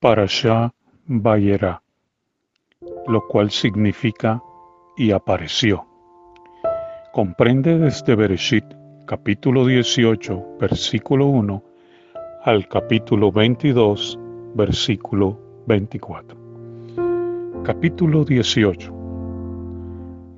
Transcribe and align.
Parashá 0.00 0.72
Bayera, 1.06 1.82
lo 3.08 3.26
cual 3.26 3.50
significa 3.50 4.40
y 4.96 5.10
apareció. 5.10 5.86
Comprende 7.12 7.76
desde 7.80 8.14
Bereshit, 8.14 8.64
capítulo 9.06 9.66
18, 9.66 10.58
versículo 10.60 11.26
1, 11.26 11.64
al 12.44 12.68
capítulo 12.68 13.32
22, 13.32 14.16
versículo 14.54 15.36
24. 15.66 16.38
Capítulo 17.64 18.24
18. 18.24 18.94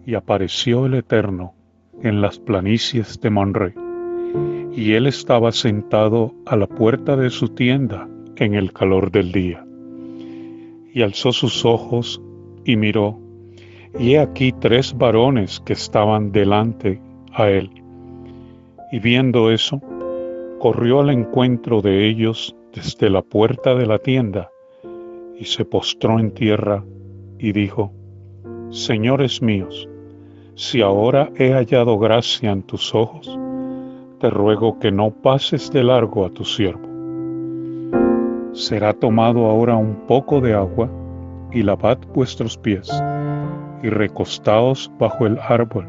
Y 0.07 0.15
apareció 0.15 0.87
el 0.87 0.95
Eterno 0.95 1.53
en 2.03 2.23
las 2.23 2.39
planicies 2.39 3.21
de 3.21 3.29
Monre, 3.29 3.75
y 4.73 4.95
él 4.95 5.07
estaba 5.07 5.53
sentado 5.53 6.33
a 6.47 6.57
la 6.57 6.67
puerta 6.67 7.15
de 7.15 7.29
su 7.29 7.51
tienda 7.51 8.09
en 8.41 8.54
el 8.54 8.72
calor 8.72 9.12
del 9.12 9.30
día. 9.30 9.64
Y 10.93 11.03
alzó 11.03 11.31
sus 11.31 11.64
ojos 11.64 12.21
y 12.64 12.75
miró, 12.75 13.21
y 13.98 14.14
he 14.14 14.18
aquí 14.18 14.53
tres 14.53 14.96
varones 14.96 15.61
que 15.61 15.75
estaban 15.75 16.32
delante 16.32 17.00
a 17.32 17.48
él. 17.48 17.71
Y 18.90 18.98
viendo 18.98 19.50
eso, 19.50 19.81
corrió 20.58 21.00
al 21.00 21.11
encuentro 21.11 21.81
de 21.82 22.08
ellos 22.08 22.57
desde 22.75 23.11
la 23.11 23.22
puerta 23.22 23.75
de 23.75 23.86
la 23.86 23.98
tienda, 23.98 24.50
y 25.39 25.45
se 25.45 25.64
postró 25.64 26.18
en 26.18 26.32
tierra 26.32 26.82
y 27.39 27.53
dijo, 27.53 27.93
Señores 28.70 29.43
míos, 29.43 29.89
si 30.54 30.81
ahora 30.81 31.31
he 31.36 31.53
hallado 31.53 31.98
gracia 31.98 32.53
en 32.53 32.62
tus 32.62 32.95
ojos, 32.95 33.39
te 34.19 34.31
ruego 34.31 34.78
que 34.78 34.92
no 34.92 35.11
pases 35.11 35.70
de 35.70 35.83
largo 35.83 36.25
a 36.25 36.31
tu 36.31 36.45
siervo 36.45 36.89
será 38.53 38.92
tomado 38.92 39.47
ahora 39.47 39.77
un 39.77 40.06
poco 40.06 40.41
de 40.41 40.55
agua, 40.55 40.91
y 41.53 41.62
lavad 41.62 41.98
vuestros 42.15 42.56
pies, 42.56 42.89
y 43.83 43.89
recostaos 43.89 44.91
bajo 44.98 45.27
el 45.27 45.39
árbol, 45.39 45.87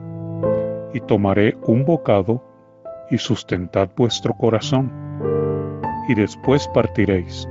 y 0.93 0.99
tomaré 1.01 1.57
un 1.67 1.85
bocado, 1.85 2.43
y 3.09 3.17
sustentad 3.17 3.89
vuestro 3.95 4.33
corazón, 4.33 4.91
y 6.07 6.15
después 6.15 6.67
partiréis, 6.73 7.47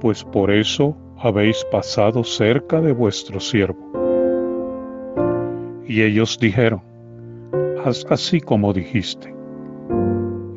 pues 0.00 0.24
por 0.24 0.50
eso 0.50 0.96
habéis 1.18 1.64
pasado 1.70 2.24
cerca 2.24 2.80
de 2.80 2.92
vuestro 2.92 3.40
siervo. 3.40 3.78
Y 5.86 6.02
ellos 6.02 6.38
dijeron, 6.40 6.82
haz 7.84 8.04
así 8.10 8.40
como 8.40 8.72
dijiste. 8.72 9.34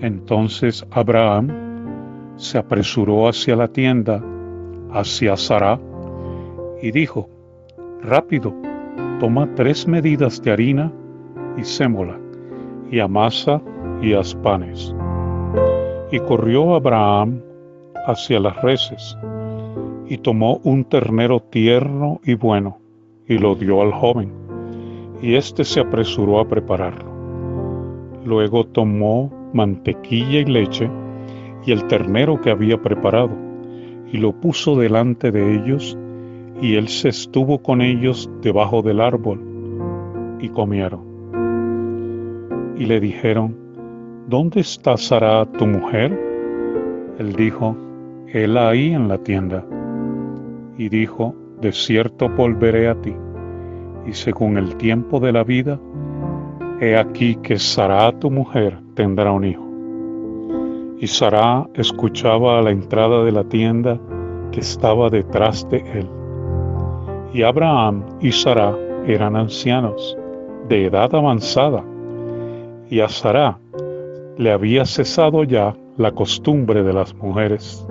Entonces 0.02 0.86
Abraham 0.92 1.69
se 2.40 2.58
apresuró 2.58 3.28
hacia 3.28 3.56
la 3.58 3.68
tienda, 3.68 4.24
hacia 4.92 5.36
Sara, 5.36 5.78
y 6.82 6.92
dijo, 6.92 7.30
Rápido, 8.02 8.56
toma 9.20 9.54
tres 9.56 9.86
medidas 9.86 10.42
de 10.42 10.52
harina 10.52 10.92
y 11.58 11.64
sémola, 11.66 12.18
y 12.90 13.00
amasa 13.00 13.62
y 14.02 14.14
haz 14.14 14.34
panes. 14.36 14.96
Y 16.12 16.20
corrió 16.20 16.76
Abraham 16.76 17.42
hacia 18.08 18.40
las 18.40 18.60
reses, 18.62 19.18
y 20.08 20.18
tomó 20.18 20.62
un 20.64 20.86
ternero 20.86 21.42
tierno 21.42 22.22
y 22.24 22.36
bueno, 22.36 22.80
y 23.28 23.38
lo 23.38 23.54
dio 23.56 23.82
al 23.82 23.92
joven, 23.92 24.32
y 25.22 25.36
éste 25.36 25.66
se 25.66 25.82
apresuró 25.82 26.40
a 26.40 26.48
prepararlo. 26.48 27.12
Luego 28.26 28.66
tomó 28.66 29.30
mantequilla 29.54 30.40
y 30.40 30.46
leche, 30.46 30.90
y 31.70 31.72
el 31.72 31.86
ternero 31.86 32.42
que 32.42 32.50
había 32.50 32.82
preparado, 32.82 33.30
y 34.12 34.18
lo 34.18 34.32
puso 34.32 34.76
delante 34.76 35.30
de 35.30 35.54
ellos, 35.54 35.96
y 36.64 36.74
él 36.78 36.88
se 36.88 37.10
estuvo 37.10 37.62
con 37.62 37.84
ellos 37.84 38.28
debajo 38.42 38.82
del 38.82 39.00
árbol, 39.00 39.40
y 40.40 40.50
comieron. 40.50 41.02
Y 42.76 42.88
le 42.88 43.00
dijeron, 43.00 43.56
¿Dónde 44.28 44.62
está 44.62 44.98
Sara 44.98 45.46
tu 45.46 45.68
mujer? 45.68 46.20
Él 47.20 47.34
dijo, 47.34 47.78
Él 48.34 48.58
ahí 48.58 48.92
en 48.92 49.08
la 49.08 49.20
tienda. 49.20 49.64
Y 50.76 50.90
dijo, 50.90 51.36
De 51.62 51.72
cierto 51.72 52.30
volveré 52.30 52.88
a 52.88 53.00
ti, 53.00 53.14
y 54.08 54.14
según 54.14 54.58
el 54.58 54.76
tiempo 54.76 55.20
de 55.20 55.32
la 55.34 55.44
vida, 55.44 55.80
he 56.82 56.98
aquí 56.98 57.36
que 57.36 57.60
Sara 57.60 58.12
tu 58.14 58.32
mujer 58.32 58.80
tendrá 58.96 59.32
un 59.32 59.44
hijo. 59.44 59.69
Y 61.02 61.08
Sara 61.08 61.66
escuchaba 61.76 62.60
a 62.60 62.62
la 62.62 62.72
entrada 62.72 63.24
de 63.24 63.32
la 63.32 63.46
tienda 63.46 63.98
que 64.52 64.60
estaba 64.60 65.10
detrás 65.10 65.66
de 65.70 65.78
él. 65.78 66.10
Y 67.34 67.44
Abraham 67.44 68.04
y 68.20 68.34
Sara 68.34 68.76
eran 69.08 69.38
ancianos, 69.38 70.18
de 70.68 70.88
edad 70.88 71.16
avanzada, 71.16 71.86
y 72.90 73.00
a 73.00 73.08
Sara 73.08 73.58
le 74.38 74.52
había 74.52 74.86
cesado 74.86 75.46
ya 75.46 75.74
la 75.96 76.12
costumbre 76.12 76.84
de 76.84 76.92
las 76.92 77.16
mujeres. 77.16 77.88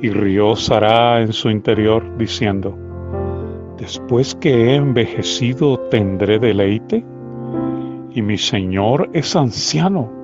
Y 0.00 0.10
rió 0.10 0.56
Sara 0.56 1.20
en 1.20 1.32
su 1.32 1.48
interior, 1.48 2.02
diciendo, 2.18 2.76
Después 3.78 4.34
que 4.34 4.50
he 4.50 4.74
envejecido 4.74 5.78
tendré 5.90 6.40
deleite, 6.40 7.04
y 8.10 8.20
mi 8.20 8.36
Señor 8.36 9.08
es 9.12 9.36
anciano 9.36 10.21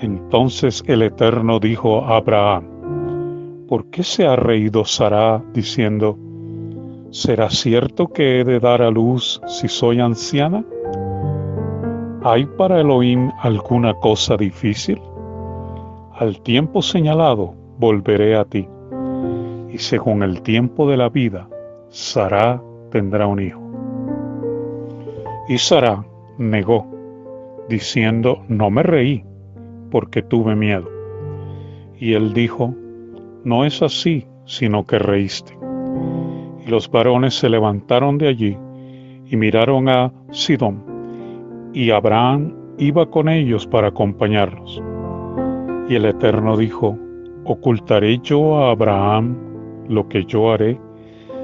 entonces 0.00 0.82
el 0.86 1.02
Eterno 1.02 1.60
dijo 1.60 2.02
a 2.04 2.16
Abraham, 2.16 3.66
¿por 3.68 3.90
qué 3.90 4.02
se 4.02 4.26
ha 4.26 4.34
reído 4.34 4.84
Sara 4.84 5.42
diciendo, 5.52 6.16
¿será 7.10 7.50
cierto 7.50 8.08
que 8.08 8.40
he 8.40 8.44
de 8.44 8.60
dar 8.60 8.80
a 8.80 8.90
luz 8.90 9.40
si 9.46 9.68
soy 9.68 10.00
anciana? 10.00 10.64
¿Hay 12.22 12.46
para 12.46 12.80
Elohim 12.80 13.30
alguna 13.42 13.92
cosa 13.94 14.36
difícil? 14.36 15.00
Al 16.14 16.40
tiempo 16.42 16.80
señalado 16.80 17.54
volveré 17.78 18.36
a 18.36 18.44
ti, 18.44 18.66
y 19.70 19.78
según 19.78 20.22
el 20.22 20.42
tiempo 20.42 20.88
de 20.88 20.96
la 20.96 21.10
vida, 21.10 21.48
Sara 21.88 22.62
tendrá 22.90 23.26
un 23.26 23.40
hijo. 23.40 23.60
Y 25.48 25.58
Sara 25.58 26.04
negó, 26.38 26.86
diciendo, 27.68 28.42
no 28.48 28.70
me 28.70 28.82
reí 28.82 29.24
porque 29.90 30.22
tuve 30.22 30.54
miedo. 30.56 30.88
Y 31.98 32.14
él 32.14 32.32
dijo, 32.32 32.74
no 33.44 33.64
es 33.64 33.82
así, 33.82 34.26
sino 34.46 34.86
que 34.86 34.98
reíste. 34.98 35.58
Y 36.64 36.70
los 36.70 36.90
varones 36.90 37.34
se 37.34 37.48
levantaron 37.48 38.18
de 38.18 38.28
allí 38.28 38.56
y 39.26 39.36
miraron 39.36 39.88
a 39.88 40.12
Sidón, 40.30 41.70
y 41.72 41.90
Abraham 41.90 42.54
iba 42.78 43.08
con 43.10 43.28
ellos 43.28 43.66
para 43.66 43.88
acompañarlos. 43.88 44.82
Y 45.88 45.94
el 45.94 46.04
Eterno 46.04 46.56
dijo, 46.56 46.98
¿ocultaré 47.44 48.18
yo 48.18 48.58
a 48.58 48.72
Abraham 48.72 49.36
lo 49.88 50.08
que 50.08 50.24
yo 50.24 50.52
haré? 50.52 50.80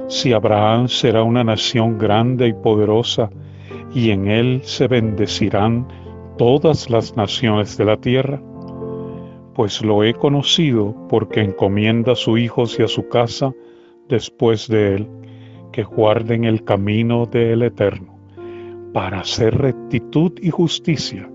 Si 0.07 0.33
Abraham 0.33 0.87
será 0.87 1.23
una 1.23 1.43
nación 1.43 1.97
grande 1.97 2.47
y 2.47 2.53
poderosa, 2.53 3.29
y 3.93 4.11
en 4.11 4.27
él 4.27 4.61
se 4.63 4.87
bendecirán 4.87 5.87
todas 6.37 6.89
las 6.89 7.17
naciones 7.17 7.77
de 7.77 7.85
la 7.85 7.97
tierra, 7.97 8.41
pues 9.55 9.83
lo 9.83 10.03
he 10.03 10.13
conocido 10.13 10.95
porque 11.09 11.41
encomienda 11.41 12.11
a 12.11 12.15
sus 12.15 12.39
hijos 12.39 12.79
y 12.79 12.83
a 12.83 12.87
su 12.87 13.07
casa 13.09 13.53
después 14.07 14.67
de 14.67 14.95
él, 14.95 15.07
que 15.71 15.83
guarden 15.83 16.43
el 16.43 16.63
camino 16.63 17.25
del 17.25 17.63
Eterno, 17.63 18.17
para 18.93 19.21
hacer 19.21 19.57
rectitud 19.57 20.31
y 20.41 20.49
justicia, 20.49 21.29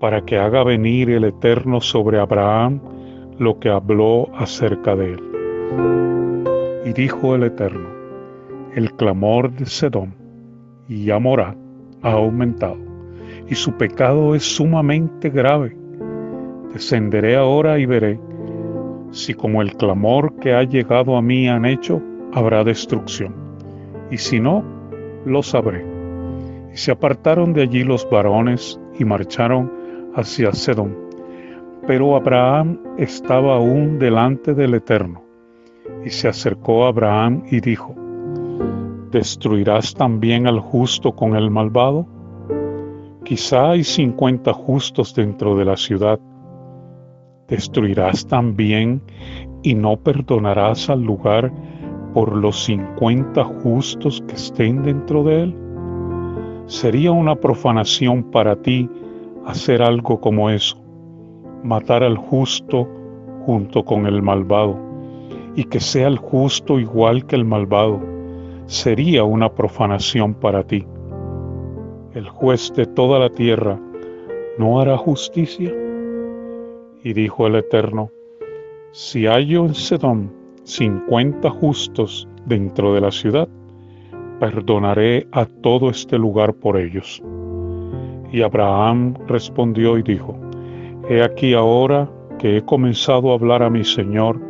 para 0.00 0.24
que 0.24 0.38
haga 0.38 0.64
venir 0.64 1.10
el 1.10 1.24
Eterno 1.24 1.80
sobre 1.80 2.18
Abraham 2.18 2.80
lo 3.38 3.58
que 3.58 3.68
habló 3.68 4.28
acerca 4.34 4.96
de 4.96 5.12
él. 5.12 5.22
Y 6.86 6.92
dijo 6.92 7.34
el 7.34 7.44
Eterno, 7.44 7.88
el 8.74 8.92
clamor 8.94 9.52
de 9.52 9.66
Sedón 9.66 10.14
y 10.88 11.10
Amorá 11.10 11.56
ha 12.02 12.12
aumentado 12.12 12.93
y 13.48 13.54
su 13.54 13.72
pecado 13.72 14.34
es 14.34 14.42
sumamente 14.42 15.30
grave. 15.30 15.76
Descenderé 16.72 17.36
ahora 17.36 17.78
y 17.78 17.86
veré 17.86 18.18
si 19.14 19.32
como 19.32 19.62
el 19.62 19.76
clamor 19.76 20.34
que 20.40 20.52
ha 20.54 20.64
llegado 20.64 21.16
a 21.16 21.22
mí 21.22 21.48
han 21.48 21.64
hecho, 21.64 22.02
habrá 22.32 22.64
destrucción. 22.64 23.32
Y 24.10 24.18
si 24.18 24.40
no, 24.40 24.64
lo 25.24 25.40
sabré. 25.42 25.86
Y 26.72 26.76
se 26.76 26.90
apartaron 26.90 27.52
de 27.52 27.62
allí 27.62 27.84
los 27.84 28.08
varones 28.10 28.80
y 28.98 29.04
marcharon 29.04 29.72
hacia 30.16 30.52
Sedón. 30.52 30.96
Pero 31.86 32.16
Abraham 32.16 32.80
estaba 32.98 33.54
aún 33.54 34.00
delante 34.00 34.52
del 34.52 34.74
Eterno. 34.74 35.22
Y 36.04 36.10
se 36.10 36.26
acercó 36.26 36.84
a 36.84 36.88
Abraham 36.88 37.44
y 37.48 37.60
dijo, 37.60 37.94
¿Destruirás 39.12 39.94
también 39.94 40.48
al 40.48 40.58
justo 40.58 41.14
con 41.14 41.36
el 41.36 41.52
malvado? 41.52 42.08
Quizá 43.24 43.70
hay 43.70 43.84
cincuenta 43.84 44.52
justos 44.52 45.14
dentro 45.14 45.56
de 45.56 45.64
la 45.64 45.78
ciudad, 45.78 46.20
¿destruirás 47.48 48.26
también 48.26 49.00
y 49.62 49.74
no 49.74 49.96
perdonarás 49.96 50.90
al 50.90 51.02
lugar 51.02 51.50
por 52.12 52.36
los 52.36 52.64
cincuenta 52.64 53.42
justos 53.42 54.22
que 54.28 54.34
estén 54.34 54.82
dentro 54.82 55.24
de 55.24 55.44
él? 55.44 55.56
Sería 56.66 57.12
una 57.12 57.34
profanación 57.34 58.24
para 58.24 58.56
ti 58.56 58.90
hacer 59.46 59.80
algo 59.80 60.20
como 60.20 60.50
eso, 60.50 60.76
matar 61.62 62.02
al 62.02 62.18
justo 62.18 62.86
junto 63.46 63.86
con 63.86 64.04
el 64.04 64.20
malvado, 64.20 64.78
y 65.56 65.64
que 65.64 65.80
sea 65.80 66.08
el 66.08 66.18
justo 66.18 66.78
igual 66.78 67.24
que 67.24 67.36
el 67.36 67.46
malvado, 67.46 68.02
sería 68.66 69.24
una 69.24 69.50
profanación 69.50 70.34
para 70.34 70.62
ti. 70.62 70.86
El 72.14 72.28
juez 72.28 72.72
de 72.76 72.86
toda 72.86 73.18
la 73.18 73.28
tierra 73.28 73.76
no 74.56 74.80
hará 74.80 74.96
justicia. 74.96 75.74
Y 77.02 77.12
dijo 77.12 77.48
el 77.48 77.56
Eterno, 77.56 78.10
si 78.92 79.26
hallo 79.26 79.66
en 79.66 79.74
Sedón 79.74 80.32
cincuenta 80.62 81.50
justos 81.50 82.28
dentro 82.46 82.94
de 82.94 83.00
la 83.00 83.10
ciudad, 83.10 83.48
perdonaré 84.38 85.26
a 85.32 85.44
todo 85.44 85.90
este 85.90 86.16
lugar 86.16 86.54
por 86.54 86.76
ellos. 86.76 87.20
Y 88.30 88.42
Abraham 88.42 89.14
respondió 89.26 89.98
y 89.98 90.04
dijo, 90.04 90.38
He 91.08 91.20
aquí 91.20 91.52
ahora 91.52 92.08
que 92.38 92.58
he 92.58 92.62
comenzado 92.64 93.32
a 93.32 93.34
hablar 93.34 93.64
a 93.64 93.70
mi 93.70 93.82
Señor, 93.82 94.40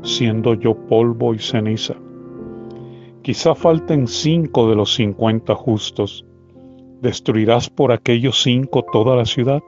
siendo 0.00 0.54
yo 0.54 0.74
polvo 0.74 1.34
y 1.34 1.38
ceniza. 1.38 1.96
Quizá 3.20 3.54
falten 3.54 4.06
cinco 4.06 4.70
de 4.70 4.76
los 4.76 4.94
cincuenta 4.94 5.54
justos. 5.54 6.24
¿Destruirás 7.00 7.70
por 7.70 7.92
aquellos 7.92 8.42
cinco 8.42 8.84
toda 8.92 9.16
la 9.16 9.26
ciudad? 9.26 9.62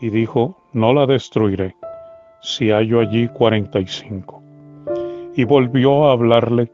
Y 0.00 0.10
dijo, 0.10 0.56
No 0.72 0.92
la 0.92 1.06
destruiré, 1.06 1.76
si 2.40 2.70
hallo 2.70 3.00
allí 3.00 3.28
cuarenta 3.28 3.80
y 3.80 3.86
cinco. 3.86 4.42
Y 5.34 5.44
volvió 5.44 6.06
a 6.06 6.12
hablarle 6.12 6.70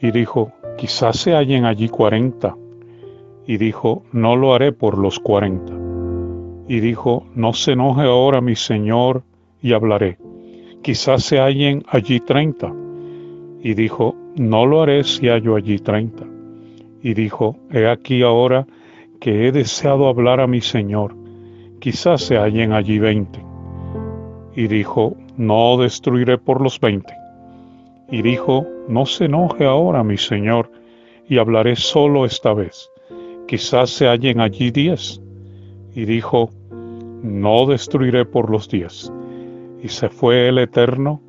y 0.00 0.10
dijo, 0.10 0.52
quizás 0.76 1.16
se 1.18 1.32
hallen 1.32 1.64
allí 1.64 1.88
cuarenta. 1.88 2.56
Y 3.46 3.56
dijo, 3.56 4.02
no 4.12 4.36
lo 4.36 4.52
haré 4.54 4.72
por 4.72 4.98
los 4.98 5.20
cuarenta. 5.20 5.72
Y 6.68 6.80
dijo, 6.80 7.24
no 7.34 7.52
se 7.52 7.72
enoje 7.72 8.02
ahora 8.02 8.40
mi 8.40 8.56
señor, 8.56 9.22
y 9.62 9.72
hablaré. 9.72 10.18
Quizás 10.82 11.22
se 11.22 11.38
hallen 11.38 11.84
allí 11.88 12.18
treinta. 12.18 12.72
Y 13.62 13.74
dijo, 13.74 14.16
no 14.36 14.66
lo 14.66 14.82
haré 14.82 15.04
si 15.04 15.28
hallo 15.28 15.54
allí 15.54 15.78
treinta. 15.78 16.24
Y 17.00 17.14
dijo, 17.14 17.56
he 17.70 17.86
aquí 17.86 18.22
ahora 18.22 18.66
que 19.22 19.46
he 19.46 19.52
deseado 19.52 20.08
hablar 20.08 20.40
a 20.40 20.46
mi 20.46 20.60
señor, 20.60 21.14
quizás 21.80 22.22
se 22.22 22.36
hallen 22.36 22.72
allí 22.72 22.98
veinte. 22.98 23.42
Y 24.54 24.66
dijo, 24.66 25.16
no 25.38 25.78
destruiré 25.78 26.36
por 26.36 26.60
los 26.60 26.78
veinte 26.78 27.14
y 28.12 28.20
dijo, 28.20 28.66
no 28.88 29.06
se 29.06 29.24
enoje 29.24 29.64
ahora 29.64 30.04
mi 30.04 30.18
señor, 30.18 30.70
y 31.26 31.38
hablaré 31.38 31.76
solo 31.76 32.26
esta 32.26 32.52
vez. 32.52 32.90
Quizás 33.48 33.88
se 33.88 34.06
hallen 34.06 34.38
allí 34.38 34.70
diez. 34.70 35.18
Y 35.94 36.04
dijo, 36.04 36.50
no 37.22 37.64
destruiré 37.64 38.26
por 38.26 38.50
los 38.50 38.68
diez. 38.68 39.10
Y 39.82 39.88
se 39.88 40.10
fue 40.10 40.48
el 40.48 40.58
Eterno 40.58 41.22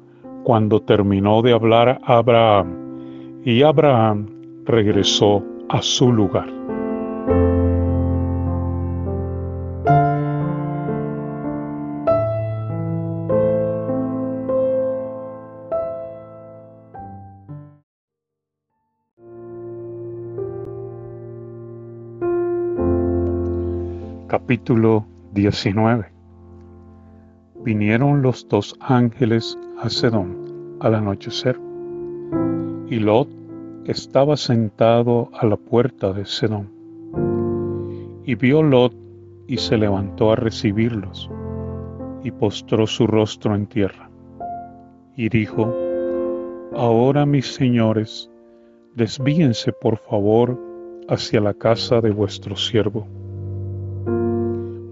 cuando 0.43 0.81
terminó 0.81 1.41
de 1.41 1.53
hablar 1.53 2.01
a 2.03 2.17
Abraham, 2.17 3.41
y 3.45 3.61
Abraham 3.61 4.63
regresó 4.65 5.41
a 5.69 5.81
su 5.81 6.11
lugar. 6.11 6.49
Capítulo 24.53 25.07
19 25.33 26.11
Vinieron 27.65 28.21
los 28.21 28.47
dos 28.47 28.75
ángeles 28.79 29.57
a 29.81 29.89
Sedón 29.89 30.77
al 30.79 30.93
anochecer, 30.93 31.59
y 32.87 32.99
Lot 32.99 33.29
estaba 33.85 34.37
sentado 34.37 35.31
a 35.33 35.47
la 35.47 35.57
puerta 35.57 36.13
de 36.13 36.27
Sedón. 36.27 36.69
Y 38.25 38.35
vio 38.35 38.61
Lot 38.61 38.93
y 39.47 39.57
se 39.57 39.75
levantó 39.75 40.31
a 40.31 40.35
recibirlos, 40.35 41.31
y 42.23 42.29
postró 42.29 42.85
su 42.85 43.07
rostro 43.07 43.55
en 43.55 43.65
tierra, 43.65 44.11
y 45.15 45.29
dijo, 45.29 45.73
Ahora 46.75 47.25
mis 47.25 47.55
señores, 47.55 48.29
desvíense 48.93 49.71
por 49.71 49.97
favor 49.97 50.61
hacia 51.09 51.41
la 51.41 51.55
casa 51.55 52.01
de 52.01 52.11
vuestro 52.11 52.55
siervo 52.55 53.07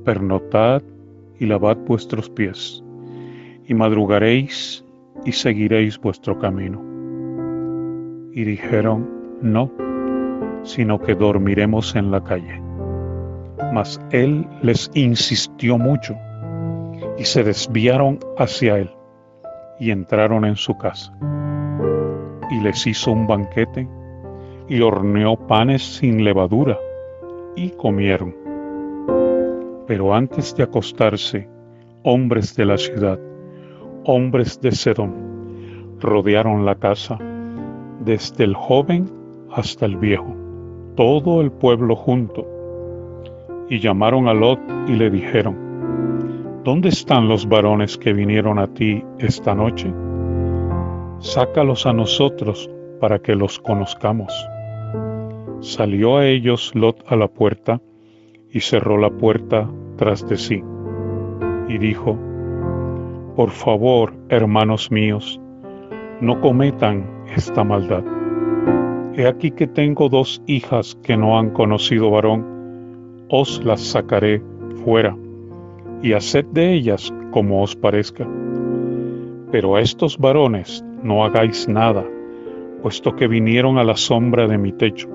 pernotad 0.03 0.81
y 1.39 1.45
lavad 1.45 1.77
vuestros 1.87 2.29
pies, 2.29 2.83
y 3.65 3.73
madrugaréis 3.73 4.85
y 5.25 5.31
seguiréis 5.31 5.99
vuestro 5.99 6.37
camino. 6.39 6.81
Y 8.33 8.43
dijeron, 8.43 9.09
no, 9.41 9.71
sino 10.63 10.99
que 10.99 11.15
dormiremos 11.15 11.95
en 11.95 12.11
la 12.11 12.23
calle. 12.23 12.61
Mas 13.73 13.99
él 14.11 14.47
les 14.61 14.91
insistió 14.93 15.77
mucho, 15.77 16.15
y 17.17 17.25
se 17.25 17.43
desviaron 17.43 18.19
hacia 18.37 18.77
él, 18.77 18.91
y 19.79 19.91
entraron 19.91 20.45
en 20.45 20.55
su 20.55 20.77
casa. 20.77 21.13
Y 22.51 22.59
les 22.61 22.85
hizo 22.85 23.11
un 23.11 23.27
banquete, 23.27 23.87
y 24.67 24.81
horneó 24.81 25.35
panes 25.47 25.97
sin 25.97 26.23
levadura, 26.23 26.77
y 27.55 27.71
comieron 27.71 28.40
pero 29.91 30.13
antes 30.13 30.55
de 30.55 30.63
acostarse, 30.63 31.49
hombres 32.03 32.55
de 32.55 32.63
la 32.63 32.77
ciudad, 32.77 33.19
hombres 34.05 34.61
de 34.61 34.71
Sedón, 34.71 35.97
rodearon 35.99 36.65
la 36.65 36.75
casa, 36.75 37.19
desde 37.99 38.45
el 38.45 38.55
joven 38.55 39.11
hasta 39.51 39.85
el 39.85 39.97
viejo, 39.97 40.33
todo 40.95 41.41
el 41.41 41.51
pueblo 41.51 41.97
junto, 41.97 42.47
y 43.69 43.79
llamaron 43.79 44.29
a 44.29 44.33
Lot 44.33 44.61
y 44.87 44.93
le 44.93 45.09
dijeron, 45.09 46.61
¿Dónde 46.63 46.87
están 46.87 47.27
los 47.27 47.45
varones 47.45 47.97
que 47.97 48.13
vinieron 48.13 48.59
a 48.59 48.67
ti 48.67 49.03
esta 49.19 49.53
noche? 49.53 49.93
Sácalos 51.19 51.85
a 51.85 51.91
nosotros 51.91 52.69
para 53.01 53.19
que 53.19 53.35
los 53.35 53.59
conozcamos. 53.59 54.31
Salió 55.59 56.15
a 56.15 56.27
ellos 56.27 56.71
Lot 56.75 57.03
a 57.11 57.17
la 57.17 57.27
puerta 57.27 57.81
y 58.51 58.59
cerró 58.59 58.97
la 58.97 59.09
puerta 59.09 59.69
tras 59.95 60.27
de 60.27 60.37
sí, 60.37 60.63
y 61.67 61.77
dijo, 61.77 62.17
Por 63.35 63.49
favor, 63.49 64.13
hermanos 64.29 64.91
míos, 64.91 65.39
no 66.19 66.39
cometan 66.41 67.09
esta 67.35 67.63
maldad. 67.63 68.03
He 69.15 69.27
aquí 69.27 69.51
que 69.51 69.67
tengo 69.67 70.09
dos 70.09 70.41
hijas 70.47 70.97
que 71.03 71.17
no 71.17 71.37
han 71.37 71.51
conocido 71.51 72.11
varón, 72.11 73.25
os 73.29 73.63
las 73.63 73.81
sacaré 73.81 74.41
fuera, 74.83 75.15
y 76.01 76.13
haced 76.13 76.45
de 76.47 76.73
ellas 76.73 77.13
como 77.31 77.61
os 77.61 77.75
parezca. 77.75 78.27
Pero 79.51 79.75
a 79.75 79.81
estos 79.81 80.17
varones 80.17 80.83
no 81.03 81.23
hagáis 81.23 81.67
nada, 81.67 82.05
puesto 82.81 83.15
que 83.15 83.27
vinieron 83.27 83.77
a 83.77 83.83
la 83.83 83.95
sombra 83.95 84.47
de 84.47 84.57
mi 84.57 84.71
techo, 84.71 85.09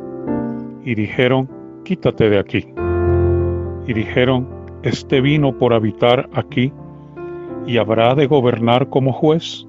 y 0.85 0.95
dijeron, 0.95 1.49
quítate 1.85 2.31
de 2.31 2.39
aquí. 2.39 2.67
Y 3.87 3.93
dijeron, 3.93 4.49
este 4.83 5.21
vino 5.21 5.57
por 5.57 5.73
habitar 5.73 6.29
aquí 6.33 6.73
y 7.67 7.79
habrá 7.79 8.15
de 8.15 8.27
gobernar 8.27 8.89
como 8.89 9.13
juez, 9.13 9.67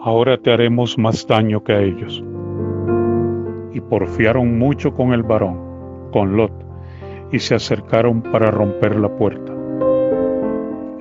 ahora 0.00 0.38
te 0.38 0.52
haremos 0.52 0.96
más 0.98 1.26
daño 1.26 1.62
que 1.62 1.72
a 1.72 1.80
ellos. 1.80 2.24
Y 3.72 3.80
porfiaron 3.80 4.58
mucho 4.58 4.94
con 4.94 5.12
el 5.12 5.22
varón, 5.22 5.60
con 6.12 6.36
Lot, 6.36 6.52
y 7.32 7.38
se 7.38 7.54
acercaron 7.54 8.22
para 8.22 8.50
romper 8.50 8.96
la 8.96 9.14
puerta. 9.14 9.52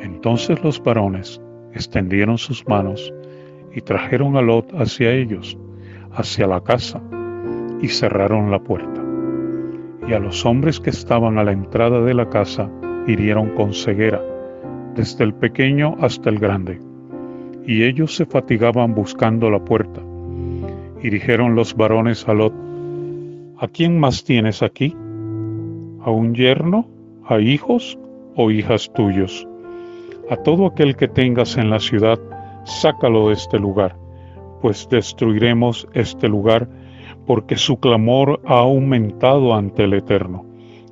Entonces 0.02 0.64
los 0.64 0.82
varones 0.82 1.42
extendieron 1.74 2.38
sus 2.38 2.68
manos 2.68 3.14
y 3.74 3.82
trajeron 3.82 4.38
a 4.38 4.42
Lot 4.42 4.72
hacia 4.74 5.12
ellos, 5.12 5.58
hacia 6.14 6.48
la 6.48 6.62
casa, 6.62 7.02
y 7.82 7.88
cerraron 7.90 8.52
la 8.52 8.60
puerta. 8.60 8.93
Y 10.08 10.14
a 10.14 10.20
los 10.20 10.46
hombres 10.46 10.80
que 10.80 10.90
estaban 10.90 11.38
a 11.38 11.44
la 11.44 11.52
entrada 11.52 12.02
de 12.02 12.14
la 12.14 12.30
casa 12.30 12.70
hirieron 13.08 13.50
con 13.56 13.74
ceguera, 13.74 14.22
desde 14.96 15.24
el 15.24 15.34
pequeño 15.34 15.96
hasta 16.00 16.30
el 16.30 16.40
grande, 16.40 16.80
y 17.66 17.84
ellos 17.84 18.16
se 18.16 18.26
fatigaban 18.26 18.94
buscando 18.94 19.50
la 19.50 19.64
puerta. 19.64 20.02
Y 21.02 21.10
dijeron 21.10 21.56
los 21.56 21.76
varones 21.76 22.28
a 22.28 22.34
Lot, 22.34 22.54
¿a 23.60 23.68
quién 23.68 24.00
más 24.00 24.24
tienes 24.24 24.62
aquí? 24.62 24.96
¿A 26.02 26.12
un 26.12 26.34
yerno? 26.34 26.88
¿A 27.26 27.40
hijos 27.40 27.98
o 28.36 28.52
hijas 28.52 28.92
tuyos? 28.94 29.48
a 30.30 30.38
todo 30.38 30.68
aquel 30.68 30.96
que 30.96 31.08
tengas 31.08 31.58
en 31.58 31.70
la 31.70 31.80
ciudad, 31.80 32.20
sácalo 32.66 33.28
de 33.28 33.34
este 33.34 33.60
lugar, 33.60 33.96
pues 34.62 34.88
destruiremos 34.90 35.88
este 35.94 36.28
lugar, 36.28 36.68
porque 37.26 37.58
su 37.58 37.80
clamor 37.80 38.42
ha 38.46 38.60
aumentado 38.60 39.54
ante 39.54 39.84
el 39.84 39.94
Eterno, 39.94 40.46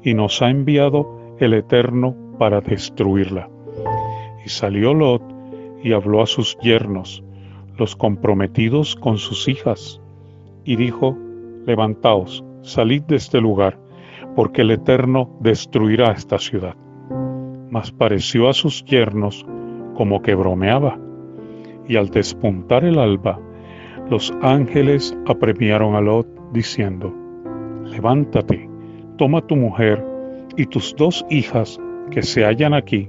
y 0.03 0.13
nos 0.13 0.41
ha 0.41 0.49
enviado 0.49 1.35
el 1.39 1.53
Eterno 1.53 2.15
para 2.37 2.61
destruirla. 2.61 3.49
Y 4.45 4.49
salió 4.49 4.93
Lot 4.93 5.23
y 5.83 5.93
habló 5.93 6.21
a 6.21 6.27
sus 6.27 6.57
yernos, 6.59 7.23
los 7.77 7.95
comprometidos 7.95 8.95
con 8.95 9.17
sus 9.17 9.47
hijas, 9.47 10.01
y 10.63 10.75
dijo, 10.75 11.17
Levantaos, 11.65 12.43
salid 12.61 13.03
de 13.03 13.15
este 13.15 13.41
lugar, 13.41 13.77
porque 14.35 14.61
el 14.61 14.71
Eterno 14.71 15.29
destruirá 15.39 16.11
esta 16.11 16.39
ciudad. 16.39 16.75
Mas 17.69 17.91
pareció 17.91 18.49
a 18.49 18.53
sus 18.53 18.83
yernos 18.85 19.45
como 19.95 20.21
que 20.21 20.35
bromeaba, 20.35 20.97
y 21.87 21.95
al 21.95 22.09
despuntar 22.09 22.85
el 22.85 22.99
alba, 22.99 23.39
los 24.11 24.33
ángeles 24.41 25.17
apremiaron 25.25 25.95
a 25.95 26.01
Lot, 26.01 26.27
diciendo, 26.51 27.15
Levántate, 27.85 28.69
toma 29.17 29.39
tu 29.47 29.55
mujer 29.55 30.05
y 30.57 30.65
tus 30.65 30.93
dos 30.97 31.25
hijas 31.29 31.79
que 32.11 32.21
se 32.21 32.43
hallan 32.43 32.73
aquí, 32.73 33.07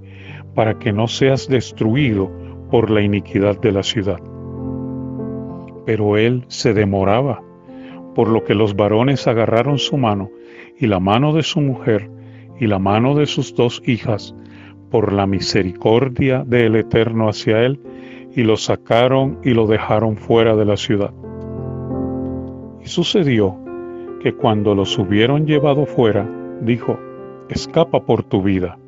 para 0.54 0.78
que 0.78 0.92
no 0.92 1.08
seas 1.08 1.48
destruido 1.48 2.30
por 2.70 2.88
la 2.88 3.00
iniquidad 3.00 3.60
de 3.60 3.72
la 3.72 3.82
ciudad. 3.82 4.20
Pero 5.86 6.16
él 6.16 6.44
se 6.46 6.72
demoraba, 6.72 7.42
por 8.14 8.28
lo 8.28 8.44
que 8.44 8.54
los 8.54 8.76
varones 8.76 9.26
agarraron 9.26 9.78
su 9.78 9.96
mano 9.96 10.30
y 10.78 10.86
la 10.86 11.00
mano 11.00 11.32
de 11.32 11.42
su 11.42 11.60
mujer 11.60 12.08
y 12.60 12.68
la 12.68 12.78
mano 12.78 13.16
de 13.16 13.26
sus 13.26 13.56
dos 13.56 13.82
hijas, 13.86 14.36
por 14.88 15.12
la 15.12 15.26
misericordia 15.26 16.44
del 16.46 16.76
Eterno 16.76 17.28
hacia 17.28 17.64
él, 17.64 17.80
y 18.34 18.42
lo 18.42 18.56
sacaron 18.56 19.38
y 19.42 19.50
lo 19.50 19.66
dejaron 19.66 20.16
fuera 20.16 20.56
de 20.56 20.64
la 20.64 20.76
ciudad. 20.76 21.12
Y 22.82 22.86
sucedió 22.86 23.56
que 24.22 24.32
cuando 24.32 24.74
los 24.74 24.98
hubieron 24.98 25.46
llevado 25.46 25.86
fuera, 25.86 26.28
dijo, 26.60 26.98
escapa 27.48 28.04
por 28.04 28.22
tu 28.22 28.42
vida, 28.42 28.78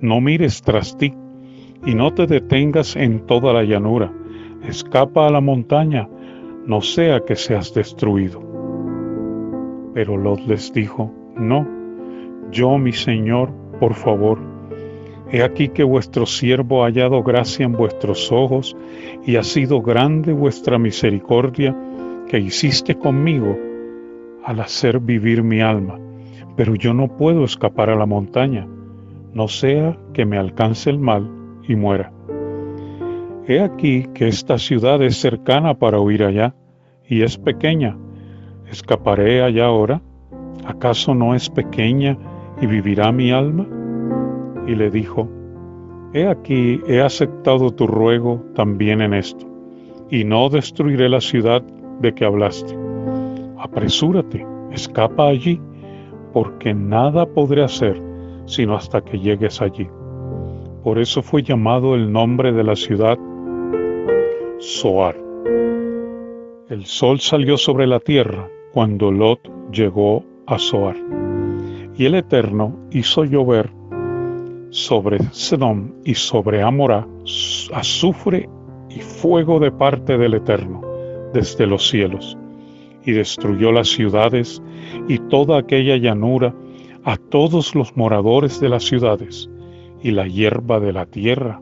no 0.00 0.20
mires 0.20 0.62
tras 0.62 0.96
ti, 0.96 1.14
y 1.84 1.94
no 1.94 2.14
te 2.14 2.26
detengas 2.26 2.96
en 2.96 3.26
toda 3.26 3.52
la 3.52 3.64
llanura, 3.64 4.12
escapa 4.66 5.26
a 5.26 5.30
la 5.30 5.40
montaña, 5.40 6.08
no 6.66 6.80
sea 6.80 7.20
que 7.20 7.36
seas 7.36 7.74
destruido. 7.74 8.42
Pero 9.92 10.16
Lot 10.16 10.40
les 10.46 10.72
dijo, 10.72 11.12
no, 11.36 11.66
yo 12.50 12.78
mi 12.78 12.92
Señor, 12.92 13.50
por 13.78 13.94
favor, 13.94 14.53
he 15.34 15.42
aquí 15.42 15.68
que 15.68 15.82
vuestro 15.82 16.26
siervo 16.26 16.84
ha 16.84 16.86
hallado 16.86 17.24
gracia 17.24 17.66
en 17.66 17.72
vuestros 17.72 18.30
ojos, 18.30 18.76
y 19.26 19.34
ha 19.34 19.42
sido 19.42 19.82
grande 19.82 20.32
vuestra 20.32 20.78
misericordia 20.78 21.76
que 22.28 22.38
hiciste 22.38 22.94
conmigo 22.94 23.58
al 24.44 24.60
hacer 24.60 25.00
vivir 25.00 25.42
mi 25.42 25.60
alma, 25.60 25.98
pero 26.54 26.76
yo 26.76 26.94
no 26.94 27.08
puedo 27.08 27.44
escapar 27.44 27.90
a 27.90 27.96
la 27.96 28.06
montaña, 28.06 28.68
no 29.32 29.48
sea 29.48 29.98
que 30.12 30.24
me 30.24 30.38
alcance 30.38 30.88
el 30.88 31.00
mal 31.00 31.28
y 31.66 31.74
muera. 31.74 32.12
He 33.48 33.58
aquí 33.58 34.06
que 34.14 34.28
esta 34.28 34.56
ciudad 34.56 35.02
es 35.02 35.16
cercana 35.16 35.74
para 35.74 35.98
huir 35.98 36.22
allá, 36.22 36.54
y 37.08 37.22
es 37.22 37.36
pequeña. 37.38 37.98
¿Escaparé 38.70 39.42
allá 39.42 39.66
ahora? 39.66 40.00
¿Acaso 40.64 41.12
no 41.12 41.34
es 41.34 41.50
pequeña 41.50 42.16
y 42.62 42.66
vivirá 42.66 43.10
mi 43.10 43.32
alma? 43.32 43.66
Y 44.66 44.74
le 44.74 44.90
dijo, 44.90 45.28
He 46.12 46.26
aquí, 46.28 46.80
he 46.86 47.00
aceptado 47.00 47.70
tu 47.70 47.86
ruego 47.86 48.42
también 48.54 49.00
en 49.00 49.14
esto, 49.14 49.46
y 50.10 50.24
no 50.24 50.48
destruiré 50.48 51.08
la 51.08 51.20
ciudad 51.20 51.62
de 52.00 52.14
que 52.14 52.24
hablaste. 52.24 52.76
Apresúrate, 53.58 54.46
escapa 54.70 55.28
allí, 55.28 55.60
porque 56.32 56.74
nada 56.74 57.26
podré 57.26 57.64
hacer 57.64 58.00
sino 58.46 58.76
hasta 58.76 59.00
que 59.02 59.18
llegues 59.18 59.60
allí. 59.60 59.88
Por 60.82 60.98
eso 60.98 61.22
fue 61.22 61.42
llamado 61.42 61.94
el 61.94 62.12
nombre 62.12 62.52
de 62.52 62.64
la 62.64 62.76
ciudad 62.76 63.18
Soar. 64.58 65.16
El 66.68 66.84
sol 66.86 67.20
salió 67.20 67.56
sobre 67.56 67.86
la 67.86 68.00
tierra 68.00 68.48
cuando 68.72 69.10
Lot 69.10 69.40
llegó 69.70 70.24
a 70.46 70.58
Soar. 70.58 70.96
Y 71.96 72.06
el 72.06 72.14
Eterno 72.14 72.76
hizo 72.90 73.24
llover 73.24 73.70
sobre 74.74 75.20
Sedom 75.30 75.92
y 76.04 76.16
sobre 76.16 76.60
Amorá 76.60 77.06
azufre 77.72 78.48
y 78.90 78.98
fuego 78.98 79.60
de 79.60 79.70
parte 79.70 80.18
del 80.18 80.34
Eterno 80.34 80.80
desde 81.32 81.64
los 81.64 81.88
cielos, 81.88 82.36
y 83.04 83.12
destruyó 83.12 83.70
las 83.70 83.88
ciudades 83.88 84.60
y 85.06 85.18
toda 85.28 85.58
aquella 85.58 85.96
llanura 85.96 86.52
a 87.04 87.16
todos 87.16 87.76
los 87.76 87.96
moradores 87.96 88.58
de 88.58 88.68
las 88.68 88.82
ciudades 88.82 89.48
y 90.02 90.10
la 90.10 90.26
hierba 90.26 90.80
de 90.80 90.92
la 90.92 91.06
tierra. 91.06 91.60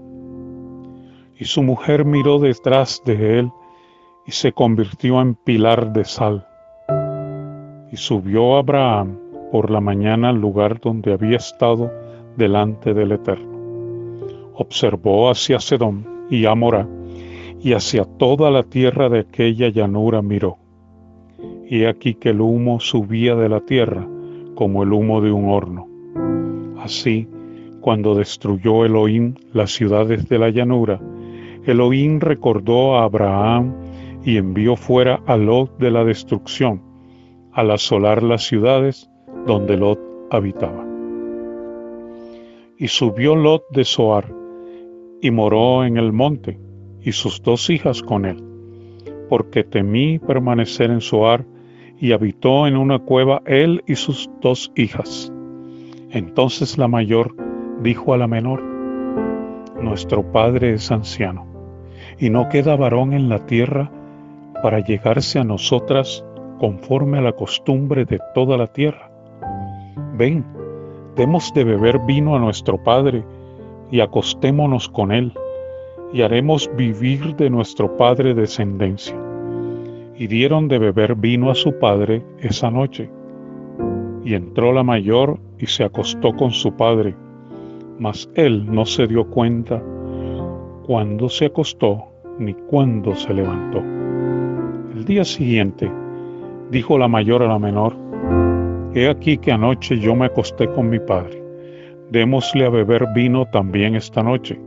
Y 1.38 1.44
su 1.44 1.62
mujer 1.62 2.06
miró 2.06 2.38
detrás 2.38 3.02
de 3.04 3.40
él 3.40 3.50
y 4.26 4.32
se 4.32 4.52
convirtió 4.52 5.20
en 5.20 5.34
pilar 5.34 5.92
de 5.92 6.06
sal. 6.06 6.46
Y 7.92 7.96
subió 7.96 8.56
Abraham 8.56 9.18
por 9.50 9.70
la 9.70 9.82
mañana 9.82 10.30
al 10.30 10.40
lugar 10.40 10.80
donde 10.80 11.12
había 11.12 11.36
estado 11.36 11.90
delante 12.36 12.94
del 12.94 13.12
Eterno. 13.12 13.52
Observó 14.54 15.30
hacia 15.30 15.60
Sedom 15.60 16.04
y 16.30 16.46
Amorá 16.46 16.88
y 17.60 17.74
hacia 17.74 18.04
toda 18.04 18.50
la 18.50 18.64
tierra 18.64 19.08
de 19.08 19.20
aquella 19.20 19.68
llanura 19.68 20.20
miró. 20.22 20.58
Y 21.68 21.84
aquí 21.84 22.14
que 22.14 22.30
el 22.30 22.40
humo 22.40 22.80
subía 22.80 23.34
de 23.36 23.48
la 23.48 23.60
tierra 23.60 24.06
como 24.54 24.82
el 24.82 24.92
humo 24.92 25.20
de 25.20 25.32
un 25.32 25.48
horno. 25.48 25.88
Así, 26.80 27.28
cuando 27.80 28.14
destruyó 28.14 28.84
Elohim 28.84 29.34
las 29.52 29.72
ciudades 29.72 30.28
de 30.28 30.38
la 30.38 30.50
llanura, 30.50 31.00
Elohim 31.64 32.18
recordó 32.18 32.96
a 32.96 33.04
Abraham 33.04 33.74
y 34.24 34.36
envió 34.36 34.76
fuera 34.76 35.20
a 35.26 35.36
Lot 35.36 35.78
de 35.78 35.90
la 35.90 36.04
destrucción, 36.04 36.82
al 37.52 37.70
asolar 37.70 38.22
las 38.22 38.42
ciudades 38.42 39.10
donde 39.46 39.76
Lot 39.76 40.00
habitaba. 40.30 40.81
Y 42.82 42.88
subió 42.88 43.36
Lot 43.36 43.70
de 43.70 43.84
Soar 43.84 44.34
y 45.20 45.30
moró 45.30 45.84
en 45.84 45.98
el 45.98 46.12
monte, 46.12 46.58
y 47.00 47.12
sus 47.12 47.40
dos 47.40 47.70
hijas 47.70 48.02
con 48.02 48.24
él, 48.24 48.42
porque 49.28 49.62
temí 49.62 50.18
permanecer 50.18 50.90
en 50.90 51.00
Soar, 51.00 51.46
y 52.00 52.10
habitó 52.10 52.66
en 52.66 52.76
una 52.76 52.98
cueva 52.98 53.40
él 53.46 53.84
y 53.86 53.94
sus 53.94 54.28
dos 54.40 54.72
hijas. 54.74 55.32
Entonces 56.10 56.76
la 56.76 56.88
mayor 56.88 57.36
dijo 57.84 58.14
a 58.14 58.16
la 58.16 58.26
menor, 58.26 58.60
Nuestro 59.80 60.32
padre 60.32 60.72
es 60.72 60.90
anciano, 60.90 61.46
y 62.18 62.30
no 62.30 62.48
queda 62.48 62.74
varón 62.74 63.12
en 63.12 63.28
la 63.28 63.46
tierra 63.46 63.92
para 64.60 64.80
llegarse 64.80 65.38
a 65.38 65.44
nosotras 65.44 66.24
conforme 66.58 67.18
a 67.18 67.22
la 67.22 67.32
costumbre 67.34 68.06
de 68.06 68.18
toda 68.34 68.56
la 68.56 68.66
tierra. 68.72 69.08
Ven, 70.16 70.61
demos 71.16 71.52
de 71.54 71.64
beber 71.64 71.98
vino 72.00 72.36
a 72.36 72.38
nuestro 72.38 72.82
Padre 72.82 73.24
y 73.90 74.00
acostémonos 74.00 74.88
con 74.88 75.12
él, 75.12 75.32
y 76.12 76.22
haremos 76.22 76.70
vivir 76.76 77.36
de 77.36 77.50
nuestro 77.50 77.96
Padre 77.96 78.34
descendencia. 78.34 79.16
Y 80.16 80.26
dieron 80.26 80.68
de 80.68 80.78
beber 80.78 81.14
vino 81.14 81.50
a 81.50 81.54
su 81.54 81.78
padre 81.78 82.22
esa 82.38 82.70
noche. 82.70 83.10
Y 84.24 84.34
entró 84.34 84.72
la 84.72 84.82
mayor 84.82 85.38
y 85.58 85.66
se 85.66 85.84
acostó 85.84 86.32
con 86.36 86.52
su 86.52 86.72
padre, 86.74 87.14
mas 87.98 88.28
él 88.34 88.66
no 88.70 88.86
se 88.86 89.06
dio 89.06 89.26
cuenta 89.26 89.82
cuándo 90.86 91.28
se 91.28 91.46
acostó 91.46 92.04
ni 92.38 92.54
cuándo 92.54 93.14
se 93.14 93.32
levantó. 93.34 93.78
El 94.94 95.04
día 95.04 95.24
siguiente 95.24 95.90
dijo 96.70 96.98
la 96.98 97.08
mayor 97.08 97.42
a 97.42 97.48
la 97.48 97.58
menor, 97.58 97.96
He 98.94 99.08
aquí 99.08 99.38
que 99.38 99.52
anoche 99.52 99.98
yo 99.98 100.14
me 100.14 100.26
acosté 100.26 100.68
con 100.68 100.90
mi 100.90 100.98
padre. 100.98 101.42
Démosle 102.10 102.66
a 102.66 102.70
beber 102.70 103.06
vino 103.14 103.46
también 103.46 103.94
esta 103.94 104.22
noche, 104.22 104.60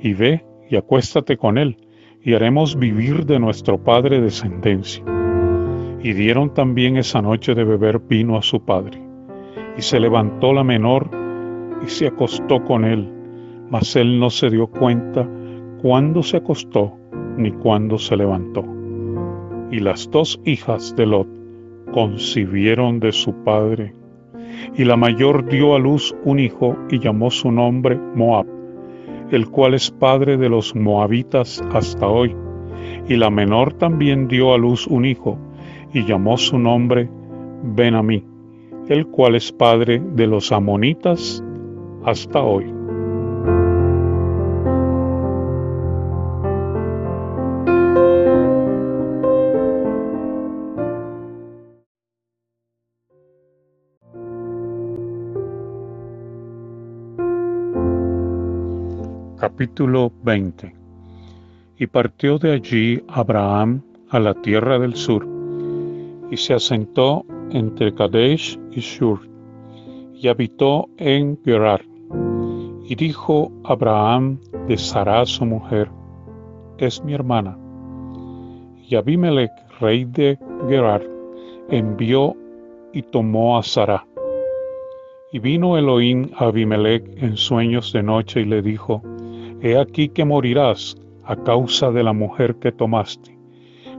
y 0.00 0.14
ve 0.14 0.44
y 0.70 0.76
acuéstate 0.76 1.36
con 1.36 1.58
él, 1.58 1.76
y 2.22 2.34
haremos 2.34 2.78
vivir 2.78 3.26
de 3.26 3.40
nuestro 3.40 3.82
padre 3.82 4.20
descendencia. 4.20 5.04
Y 6.00 6.12
dieron 6.12 6.54
también 6.54 6.96
esa 6.96 7.20
noche 7.22 7.54
de 7.54 7.64
beber 7.64 7.98
vino 7.98 8.36
a 8.36 8.42
su 8.42 8.64
padre. 8.64 9.00
Y 9.76 9.82
se 9.82 9.98
levantó 9.98 10.52
la 10.52 10.62
menor 10.62 11.10
y 11.84 11.88
se 11.88 12.06
acostó 12.06 12.62
con 12.64 12.84
él, 12.84 13.08
mas 13.70 13.96
él 13.96 14.20
no 14.20 14.30
se 14.30 14.50
dio 14.50 14.68
cuenta 14.68 15.28
cuándo 15.80 16.22
se 16.22 16.36
acostó 16.36 16.96
ni 17.36 17.50
cuándo 17.50 17.98
se 17.98 18.16
levantó 18.16 18.64
y 19.72 19.80
las 19.80 20.08
dos 20.10 20.38
hijas 20.44 20.94
de 20.96 21.06
Lot 21.06 21.41
concibieron 21.92 23.00
de 23.00 23.12
su 23.12 23.32
padre. 23.44 23.94
Y 24.76 24.84
la 24.84 24.96
mayor 24.96 25.48
dio 25.48 25.74
a 25.74 25.78
luz 25.78 26.14
un 26.24 26.38
hijo 26.38 26.76
y 26.90 26.98
llamó 26.98 27.30
su 27.30 27.50
nombre 27.50 27.98
Moab. 28.14 28.46
el 29.30 29.48
cual 29.48 29.72
es 29.74 29.90
padre 29.90 30.36
de 30.36 30.48
los 30.50 30.74
moabitas 30.74 31.64
hasta 31.72 32.06
hoy. 32.06 32.36
Y 33.08 33.16
la 33.16 33.30
menor 33.30 33.72
también 33.72 34.28
dio 34.28 34.52
a 34.52 34.58
luz 34.58 34.86
un 34.86 35.06
hijo, 35.06 35.38
y 35.92 36.04
llamó 36.04 36.36
su 36.36 36.58
nombre 36.58 37.08
Ben-Amí, 37.62 38.24
el 38.88 39.06
cual 39.06 39.34
es 39.34 39.50
padre 39.50 40.02
de 40.14 40.26
los 40.26 40.52
amonitas 40.52 41.42
hasta 42.04 42.42
hoy. 42.42 42.81
Capítulo 59.62 60.10
20 60.24 60.74
Y 61.78 61.86
partió 61.86 62.36
de 62.36 62.50
allí 62.50 63.00
Abraham 63.06 63.80
a 64.10 64.18
la 64.18 64.34
tierra 64.34 64.76
del 64.80 64.96
sur, 64.96 65.24
y 66.32 66.36
se 66.36 66.54
asentó 66.54 67.24
entre 67.52 67.94
Kadesh 67.94 68.58
y 68.72 68.80
Shur, 68.80 69.20
y 70.14 70.26
habitó 70.26 70.88
en 70.96 71.38
Gerar. 71.44 71.80
Y 72.88 72.96
dijo 72.96 73.52
Abraham 73.62 74.40
de 74.66 74.76
Sará 74.76 75.24
su 75.26 75.46
mujer, 75.46 75.88
es 76.78 77.00
mi 77.04 77.14
hermana. 77.14 77.56
Y 78.88 78.96
Abimelech, 78.96 79.52
rey 79.78 80.04
de 80.06 80.40
Gerar, 80.68 81.06
envió 81.68 82.34
y 82.92 83.02
tomó 83.02 83.56
a 83.58 83.62
Sará. 83.62 84.04
Y 85.30 85.38
vino 85.38 85.78
Elohim 85.78 86.30
a 86.36 86.46
Abimelech 86.46 87.04
en 87.22 87.36
sueños 87.36 87.92
de 87.92 88.02
noche 88.02 88.40
y 88.40 88.44
le 88.44 88.60
dijo, 88.60 89.00
He 89.64 89.78
aquí 89.78 90.08
que 90.08 90.24
morirás 90.24 90.96
a 91.24 91.36
causa 91.36 91.92
de 91.92 92.02
la 92.02 92.12
mujer 92.12 92.56
que 92.56 92.72
tomaste, 92.72 93.38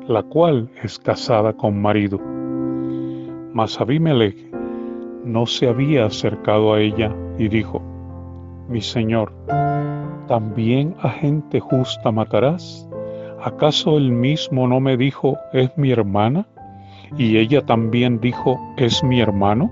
la 0.10 0.22
cual 0.22 0.70
es 0.84 1.00
casada 1.00 1.53
con 1.53 1.82
marido. 1.82 2.20
Mas 3.53 3.79
Abimelech 3.79 4.36
no 5.24 5.46
se 5.46 5.70
había 5.70 6.05
acercado 6.05 6.74
a 6.74 6.82
ella 6.82 7.15
y 7.38 7.48
dijo, 7.48 7.82
Mi 8.67 8.82
señor, 8.82 9.32
¿también 10.27 10.96
a 11.00 11.10
gente 11.12 11.62
justa 11.62 12.12
matarás? 12.12 12.86
¿Acaso 13.41 13.98
él 13.98 14.12
mismo 14.12 14.67
no 14.67 14.82
me 14.82 14.98
dijo, 14.98 15.38
es 15.53 15.70
mi 15.77 15.91
hermana? 15.91 16.46
Y 17.17 17.38
ella 17.38 17.65
también 17.65 18.20
dijo, 18.20 18.60
es 18.75 19.01
mi 19.01 19.22
hermano. 19.22 19.72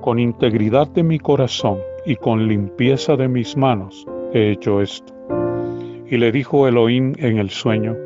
Con 0.00 0.18
integridad 0.18 0.88
de 0.88 1.02
mi 1.02 1.18
corazón 1.18 1.76
y 2.06 2.16
con 2.16 2.48
limpieza 2.48 3.16
de 3.16 3.28
mis 3.28 3.54
manos, 3.54 4.06
he 4.32 4.50
hecho 4.52 4.80
esto. 4.80 5.12
Y 6.06 6.16
le 6.18 6.32
dijo 6.32 6.68
Elohim 6.68 7.14
en 7.18 7.38
el 7.38 7.50
sueño, 7.50 7.96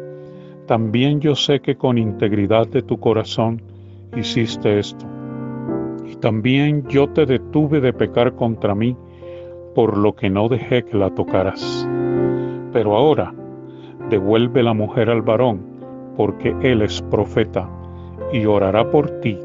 también 0.66 1.20
yo 1.20 1.34
sé 1.34 1.60
que 1.60 1.76
con 1.76 1.98
integridad 1.98 2.66
de 2.66 2.82
tu 2.82 2.98
corazón 2.98 3.62
hiciste 4.16 4.78
esto. 4.78 5.06
Y 6.04 6.16
también 6.16 6.86
yo 6.88 7.08
te 7.08 7.26
detuve 7.26 7.80
de 7.80 7.92
pecar 7.92 8.34
contra 8.34 8.74
mí, 8.74 8.96
por 9.74 9.96
lo 9.96 10.14
que 10.14 10.30
no 10.30 10.48
dejé 10.48 10.84
que 10.84 10.96
la 10.96 11.10
tocaras. 11.10 11.88
Pero 12.72 12.96
ahora, 12.96 13.34
devuelve 14.10 14.62
la 14.62 14.74
mujer 14.74 15.10
al 15.10 15.22
varón, 15.22 15.60
porque 16.16 16.54
él 16.62 16.82
es 16.82 17.02
profeta, 17.02 17.68
y 18.32 18.44
orará 18.44 18.90
por 18.90 19.20
ti, 19.20 19.38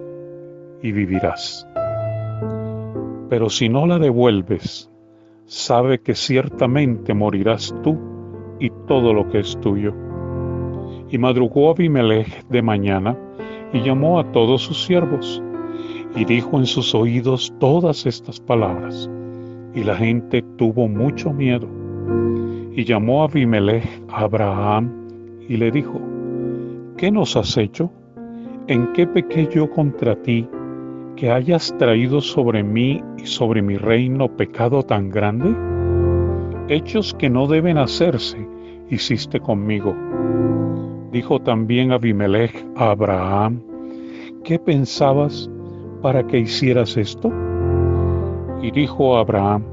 y 0.82 0.92
vivirás. 0.92 1.68
Pero 3.30 3.50
si 3.50 3.70
no 3.70 3.88
la 3.88 3.98
devuelves, 3.98 4.91
sabe 5.52 6.00
que 6.00 6.16
ciertamente 6.16 7.14
morirás 7.14 7.76
tú 7.84 8.00
y 8.58 8.70
todo 8.88 9.14
lo 9.14 9.28
que 9.28 9.40
es 9.40 9.60
tuyo. 9.60 9.94
Y 11.10 11.18
madrugó 11.18 11.72
Abimelech 11.72 12.48
de 12.48 12.62
mañana 12.62 13.18
y 13.74 13.82
llamó 13.82 14.18
a 14.18 14.32
todos 14.32 14.62
sus 14.62 14.86
siervos 14.86 15.44
y 16.16 16.24
dijo 16.24 16.58
en 16.58 16.66
sus 16.66 16.96
oídos 16.96 17.54
todas 17.60 18.06
estas 18.06 18.40
palabras. 18.40 19.10
Y 19.76 19.84
la 19.84 19.96
gente 19.98 20.42
tuvo 20.58 20.88
mucho 20.88 21.34
miedo. 21.34 21.68
Y 22.74 22.86
llamó 22.86 23.24
Abimelech 23.24 23.84
a 24.08 24.22
Abraham 24.22 24.90
y 25.50 25.58
le 25.58 25.70
dijo, 25.70 26.00
¿qué 26.96 27.12
nos 27.12 27.36
has 27.36 27.58
hecho? 27.58 27.92
¿En 28.68 28.94
qué 28.94 29.06
pequé 29.06 29.50
yo 29.54 29.70
contra 29.70 30.16
ti 30.16 30.48
que 31.16 31.32
hayas 31.32 31.76
traído 31.78 32.22
sobre 32.22 32.64
mí 32.64 33.04
y 33.18 33.26
sobre 33.26 33.62
mi 33.62 33.78
reino 33.78 34.28
pecado 34.36 34.84
tan 34.84 35.10
grande? 35.10 35.56
Hechos 36.68 37.14
que 37.14 37.30
no 37.30 37.48
deben 37.48 37.78
hacerse 37.78 38.38
hiciste 38.90 39.40
conmigo. 39.40 39.96
Dijo 41.12 41.40
también 41.40 41.92
Abimelech 41.92 42.66
a 42.76 42.92
Abraham, 42.92 43.62
¿qué 44.44 44.60
pensabas 44.60 45.50
para 46.02 46.26
que 46.28 46.40
hicieras 46.40 46.98
esto? 46.98 47.32
Y 48.62 48.72
dijo 48.72 49.18
Abraham, 49.18 49.64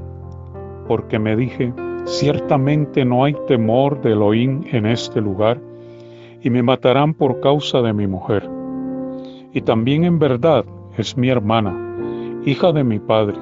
porque 0.87 1.19
me 1.19 1.35
dije, 1.35 1.73
ciertamente 2.05 3.05
no 3.05 3.23
hay 3.23 3.35
temor 3.47 4.01
de 4.01 4.13
Elohim 4.13 4.63
en 4.71 4.85
este 4.85 5.21
lugar, 5.21 5.61
y 6.41 6.49
me 6.49 6.63
matarán 6.63 7.13
por 7.13 7.39
causa 7.41 7.81
de 7.81 7.93
mi 7.93 8.07
mujer. 8.07 8.49
Y 9.53 9.61
también 9.61 10.05
en 10.05 10.19
verdad 10.19 10.65
es 10.99 11.17
mi 11.17 11.29
hermana, 11.29 12.41
hija 12.45 12.71
de 12.71 12.83
mi 12.83 12.99
padre, 12.99 13.37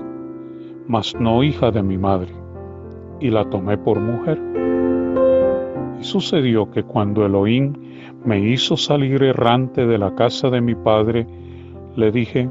mas 0.87 1.15
no 1.19 1.43
hija 1.43 1.71
de 1.71 1.81
mi 1.81 1.97
madre, 1.97 2.31
y 3.19 3.29
la 3.29 3.49
tomé 3.49 3.77
por 3.77 3.99
mujer. 3.99 4.39
Y 5.99 6.03
sucedió 6.03 6.69
que 6.69 6.83
cuando 6.83 7.25
Elohim 7.25 7.73
me 8.23 8.39
hizo 8.39 8.77
salir 8.77 9.23
errante 9.23 9.85
de 9.85 9.97
la 9.97 10.13
casa 10.15 10.49
de 10.49 10.61
mi 10.61 10.75
padre, 10.75 11.27
le 11.95 12.11
dije, 12.11 12.49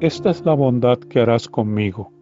esta 0.00 0.30
es 0.30 0.44
la 0.44 0.54
bondad 0.54 0.98
que 0.98 1.20
harás 1.20 1.48
conmigo. 1.48 2.12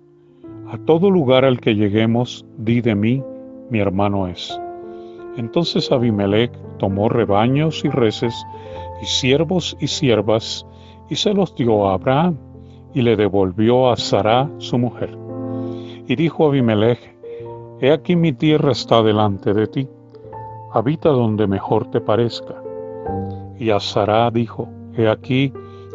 A 0.71 0.79
todo 0.79 1.11
lugar 1.11 1.45
al 1.45 1.61
que 1.61 1.75
lleguemos, 1.75 2.47
di 2.57 2.81
de 2.81 2.95
mí, 2.95 3.23
mi 3.71 3.79
hermano 3.79 4.27
es. 4.27 4.59
Entonces 5.37 5.91
Abimelech 5.93 6.53
tomó 6.79 7.09
rebaños 7.09 7.85
y 7.85 7.89
reses, 7.89 8.35
y 9.03 9.07
siervos 9.07 9.77
y 9.81 9.87
siervas, 9.87 10.67
y 11.11 11.17
se 11.17 11.35
los 11.35 11.55
dio 11.57 11.89
a 11.89 11.95
Abraham 11.95 12.39
y 12.95 13.03
le 13.03 13.17
devolvió 13.17 13.91
a 13.91 13.97
Sará 13.97 14.49
su 14.59 14.79
mujer. 14.79 15.17
Y 16.07 16.17
dijo 16.17 16.47
Abimelech, 16.47 17.19
He 17.81 17.93
aquí 17.93 18.15
mi 18.15 18.33
tierra 18.33 18.73
está 18.73 19.03
delante 19.03 19.53
de 19.53 19.67
ti, 19.67 19.89
habita 20.73 21.11
donde 21.11 21.47
mejor 21.47 21.91
te 21.91 22.01
parezca. 22.01 22.55
Y 23.59 23.71
a 23.71 23.81
Sará 23.81 24.31
dijo, 24.31 24.69
He 24.95 25.09
aquí, 25.09 25.53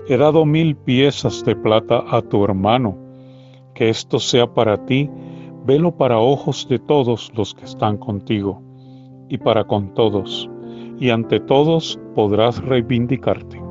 he 0.08 0.18
dado 0.18 0.46
mil 0.46 0.76
piezas 0.76 1.44
de 1.46 1.56
plata 1.56 2.04
a 2.10 2.22
tu 2.22 2.44
hermano, 2.44 2.98
que 3.74 3.90
esto 3.90 4.20
sea 4.20 4.48
para 4.48 4.86
ti, 4.86 5.10
velo 5.66 5.96
para 5.96 6.20
ojos 6.20 6.68
de 6.70 6.80
todos 6.80 7.32
los 7.36 7.54
que 7.54 7.66
están 7.66 7.98
contigo, 7.98 8.62
y 9.30 9.38
para 9.38 9.64
con 9.64 9.94
todos, 9.94 10.50
y 11.00 11.10
ante 11.10 11.40
todos 11.40 12.00
podrás 12.16 12.64
reivindicarte. 12.64 13.65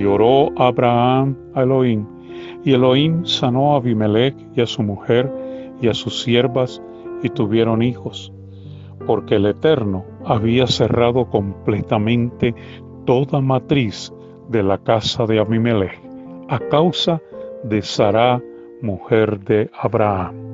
Y 0.00 0.06
oró 0.06 0.48
Abraham 0.56 1.36
a 1.54 1.62
Elohim, 1.62 2.06
y 2.64 2.72
Elohim 2.72 3.26
sanó 3.26 3.74
a 3.74 3.76
Abimelech 3.76 4.34
y 4.56 4.62
a 4.62 4.66
su 4.66 4.82
mujer 4.82 5.30
y 5.82 5.88
a 5.88 5.94
sus 5.94 6.22
siervas, 6.22 6.80
y 7.22 7.28
tuvieron 7.28 7.82
hijos, 7.82 8.32
porque 9.06 9.34
el 9.34 9.44
Eterno 9.44 10.06
había 10.24 10.66
cerrado 10.66 11.28
completamente 11.28 12.54
toda 13.04 13.42
matriz 13.42 14.10
de 14.48 14.62
la 14.62 14.78
casa 14.78 15.26
de 15.26 15.38
Abimelech, 15.38 16.00
a 16.48 16.58
causa 16.70 17.20
de 17.64 17.82
Sará, 17.82 18.42
mujer 18.80 19.38
de 19.40 19.70
Abraham. 19.82 20.49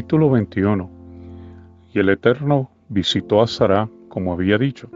Capítulo 0.00 0.30
21 0.30 0.90
Y 1.92 1.98
el 1.98 2.08
Eterno 2.08 2.70
visitó 2.88 3.42
a 3.42 3.46
Sará 3.46 3.86
como 4.08 4.32
había 4.32 4.56
dicho, 4.56 4.88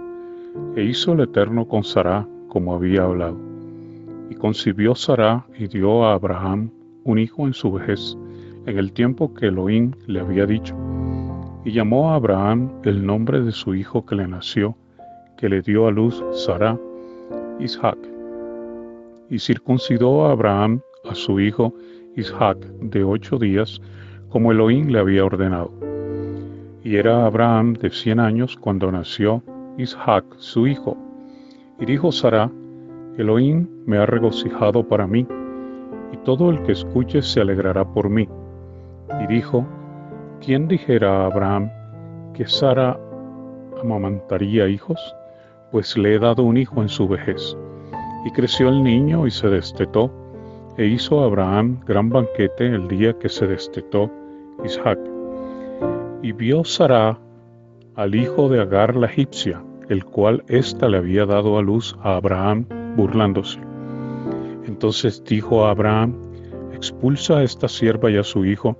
e 0.77 0.83
hizo 0.83 1.13
el 1.13 1.21
Eterno 1.21 1.69
con 1.69 1.85
Sará 1.85 2.27
como 2.49 2.75
había 2.75 3.05
hablado. 3.05 3.37
Y 4.31 4.35
concibió 4.37 4.95
Sará 4.95 5.45
y 5.59 5.67
dio 5.67 6.07
a 6.07 6.15
Abraham 6.15 6.71
un 7.05 7.19
hijo 7.19 7.47
en 7.47 7.53
su 7.53 7.71
vejez, 7.73 8.17
en 8.65 8.79
el 8.79 8.95
tiempo 8.95 9.35
que 9.35 9.49
Elohim 9.49 9.93
le 10.07 10.21
había 10.21 10.47
dicho. 10.47 10.75
Y 11.67 11.73
llamó 11.73 12.11
a 12.11 12.15
Abraham 12.15 12.73
el 12.85 13.05
nombre 13.05 13.43
de 13.43 13.53
su 13.53 13.75
hijo 13.75 14.07
que 14.07 14.15
le 14.15 14.27
nació, 14.27 14.75
que 15.37 15.51
le 15.51 15.61
dio 15.61 15.87
a 15.87 15.91
luz 15.91 16.25
Sará, 16.33 16.81
Isaac. 17.61 17.99
Y 19.29 19.39
circuncidó 19.39 20.25
a 20.25 20.33
Abraham 20.33 20.81
a 21.11 21.15
su 21.15 21.41
hijo 21.41 21.75
Isaac 22.17 22.57
de 22.81 23.05
ocho 23.05 23.37
días, 23.39 23.83
como 24.35 24.51
Elohim 24.51 24.89
le 24.89 24.99
había 24.99 25.25
ordenado. 25.25 25.71
Y 26.83 26.97
era 26.97 27.25
Abraham 27.25 27.75
de 27.75 27.89
cien 27.91 28.19
años 28.19 28.57
cuando 28.57 28.91
nació 28.91 29.45
Isaac, 29.79 30.25
su 30.39 30.67
hijo. 30.67 30.97
Y 31.79 31.87
dijo 31.87 32.11
Sara, 32.11 32.51
Elohim 33.17 33.69
me 33.87 33.97
ha 33.97 34.07
regocijado 34.07 34.89
para 34.89 35.07
mí, 35.07 35.25
y 36.13 36.17
todo 36.25 36.51
el 36.51 36.61
que 36.65 36.73
escuche 36.73 37.23
se 37.23 37.43
alegrará 37.43 37.85
por 37.85 38.11
mí. 38.11 38.29
Y 39.23 39.27
dijo, 39.29 39.65
¿quién 40.45 40.67
dijera 40.67 41.23
a 41.23 41.27
Abraham 41.27 41.71
que 42.33 42.49
Sara 42.49 42.99
amamantaría 43.81 44.67
hijos? 44.67 44.99
Pues 45.71 45.97
le 45.97 46.17
he 46.17 46.19
dado 46.19 46.43
un 46.43 46.57
hijo 46.57 46.83
en 46.83 46.89
su 46.89 47.07
vejez. 47.07 47.57
Y 48.25 48.33
creció 48.33 48.69
el 48.69 48.83
niño 48.83 49.29
y 49.29 49.31
se 49.31 49.49
destetó, 49.49 50.11
e 50.77 50.87
hizo 50.87 51.23
Abraham 51.23 51.79
gran 51.87 52.11
banquete 52.11 52.67
el 52.67 52.89
día 52.89 53.17
que 53.17 53.29
se 53.29 53.47
destetó 53.47 54.11
Isaac. 54.65 54.99
Y 56.23 56.33
vio 56.33 56.65
Sara 56.65 57.19
al 57.97 58.15
hijo 58.15 58.49
de 58.49 58.61
Agar 58.61 58.97
la 58.97 59.07
egipcia, 59.07 59.63
el 59.89 60.05
cual 60.05 60.43
ésta 60.49 60.89
le 60.89 60.99
había 60.99 61.27
dado 61.27 61.59
a 61.59 61.63
luz 61.63 61.97
a 62.03 62.17
Abraham, 62.17 62.67
burlándose. 62.97 63.59
Entonces 64.67 65.23
dijo 65.25 65.65
a 65.65 65.71
Abraham, 65.71 66.15
expulsa 66.73 67.39
a 67.39 67.43
esta 67.43 67.69
sierva 67.69 68.11
y 68.11 68.17
a 68.17 68.23
su 68.23 68.45
hijo, 68.45 68.77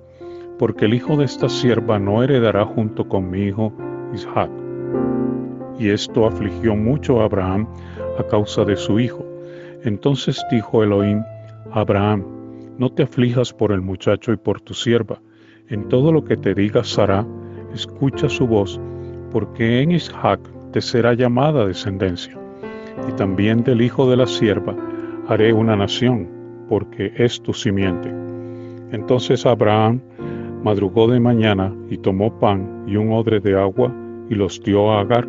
porque 0.57 0.85
el 0.85 0.93
hijo 0.93 1.17
de 1.17 1.25
esta 1.25 1.49
sierva 1.49 1.99
no 1.99 2.23
heredará 2.23 2.65
junto 2.65 3.07
con 3.07 3.29
mi 3.29 3.43
hijo 3.43 3.73
Isaac. 4.13 4.49
Y 5.77 5.89
esto 5.89 6.25
afligió 6.25 6.75
mucho 6.75 7.21
a 7.21 7.25
Abraham 7.25 7.67
a 8.17 8.23
causa 8.23 8.63
de 8.63 8.77
su 8.77 8.99
hijo. 8.99 9.25
Entonces 9.83 10.43
dijo 10.49 10.83
Elohim, 10.83 11.21
Abraham, 11.71 12.25
no 12.77 12.89
te 12.91 13.03
aflijas 13.03 13.53
por 13.53 13.71
el 13.71 13.81
muchacho 13.81 14.31
y 14.31 14.37
por 14.37 14.61
tu 14.61 14.73
sierva. 14.73 15.21
En 15.67 15.89
todo 15.89 16.11
lo 16.11 16.23
que 16.23 16.37
te 16.37 16.53
diga 16.53 16.83
Sara, 16.83 17.25
escucha 17.73 18.29
su 18.29 18.45
voz, 18.45 18.79
porque 19.31 19.81
en 19.81 19.93
Isaac 19.93 20.39
te 20.71 20.79
será 20.79 21.15
llamada 21.15 21.65
descendencia. 21.65 22.37
Y 23.09 23.11
también 23.13 23.63
del 23.63 23.81
hijo 23.81 24.07
de 24.07 24.15
la 24.15 24.27
sierva 24.27 24.75
haré 25.27 25.53
una 25.53 25.75
nación, 25.75 26.29
porque 26.69 27.11
es 27.15 27.41
tu 27.41 27.51
simiente. 27.51 28.13
Entonces 28.91 29.47
Abraham 29.47 30.01
madrugó 30.63 31.07
de 31.07 31.19
mañana 31.19 31.73
y 31.89 31.97
tomó 31.97 32.39
pan 32.39 32.83
y 32.85 32.95
un 32.97 33.11
odre 33.11 33.39
de 33.39 33.59
agua 33.59 33.91
y 34.29 34.35
los 34.35 34.61
dio 34.61 34.91
a 34.91 35.01
Agar, 35.01 35.27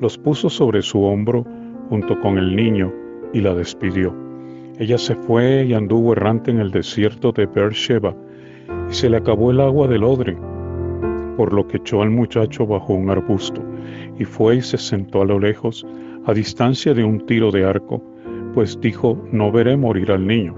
los 0.00 0.18
puso 0.18 0.50
sobre 0.50 0.82
su 0.82 1.00
hombro 1.04 1.46
junto 1.88 2.18
con 2.20 2.38
el 2.38 2.56
niño 2.56 2.92
y 3.32 3.40
la 3.40 3.54
despidió. 3.54 4.12
Ella 4.80 4.98
se 4.98 5.14
fue 5.14 5.64
y 5.64 5.74
anduvo 5.74 6.12
errante 6.12 6.50
en 6.50 6.58
el 6.58 6.72
desierto 6.72 7.30
de 7.30 7.46
Beersheba, 7.46 8.16
y 8.90 8.94
se 8.94 9.08
le 9.08 9.18
acabó 9.18 9.52
el 9.52 9.60
agua 9.60 9.86
del 9.86 10.02
odre, 10.02 10.36
por 11.36 11.52
lo 11.52 11.66
que 11.66 11.76
echó 11.76 12.02
al 12.02 12.10
muchacho 12.10 12.66
bajo 12.66 12.92
un 12.92 13.08
arbusto, 13.08 13.62
y 14.18 14.24
fue 14.24 14.56
y 14.56 14.62
se 14.62 14.78
sentó 14.78 15.22
a 15.22 15.24
lo 15.24 15.38
lejos, 15.38 15.86
a 16.26 16.34
distancia 16.34 16.92
de 16.92 17.04
un 17.04 17.24
tiro 17.24 17.52
de 17.52 17.64
arco, 17.64 18.02
pues 18.52 18.78
dijo, 18.80 19.16
no 19.30 19.52
veré 19.52 19.76
morir 19.76 20.10
al 20.10 20.26
niño. 20.26 20.54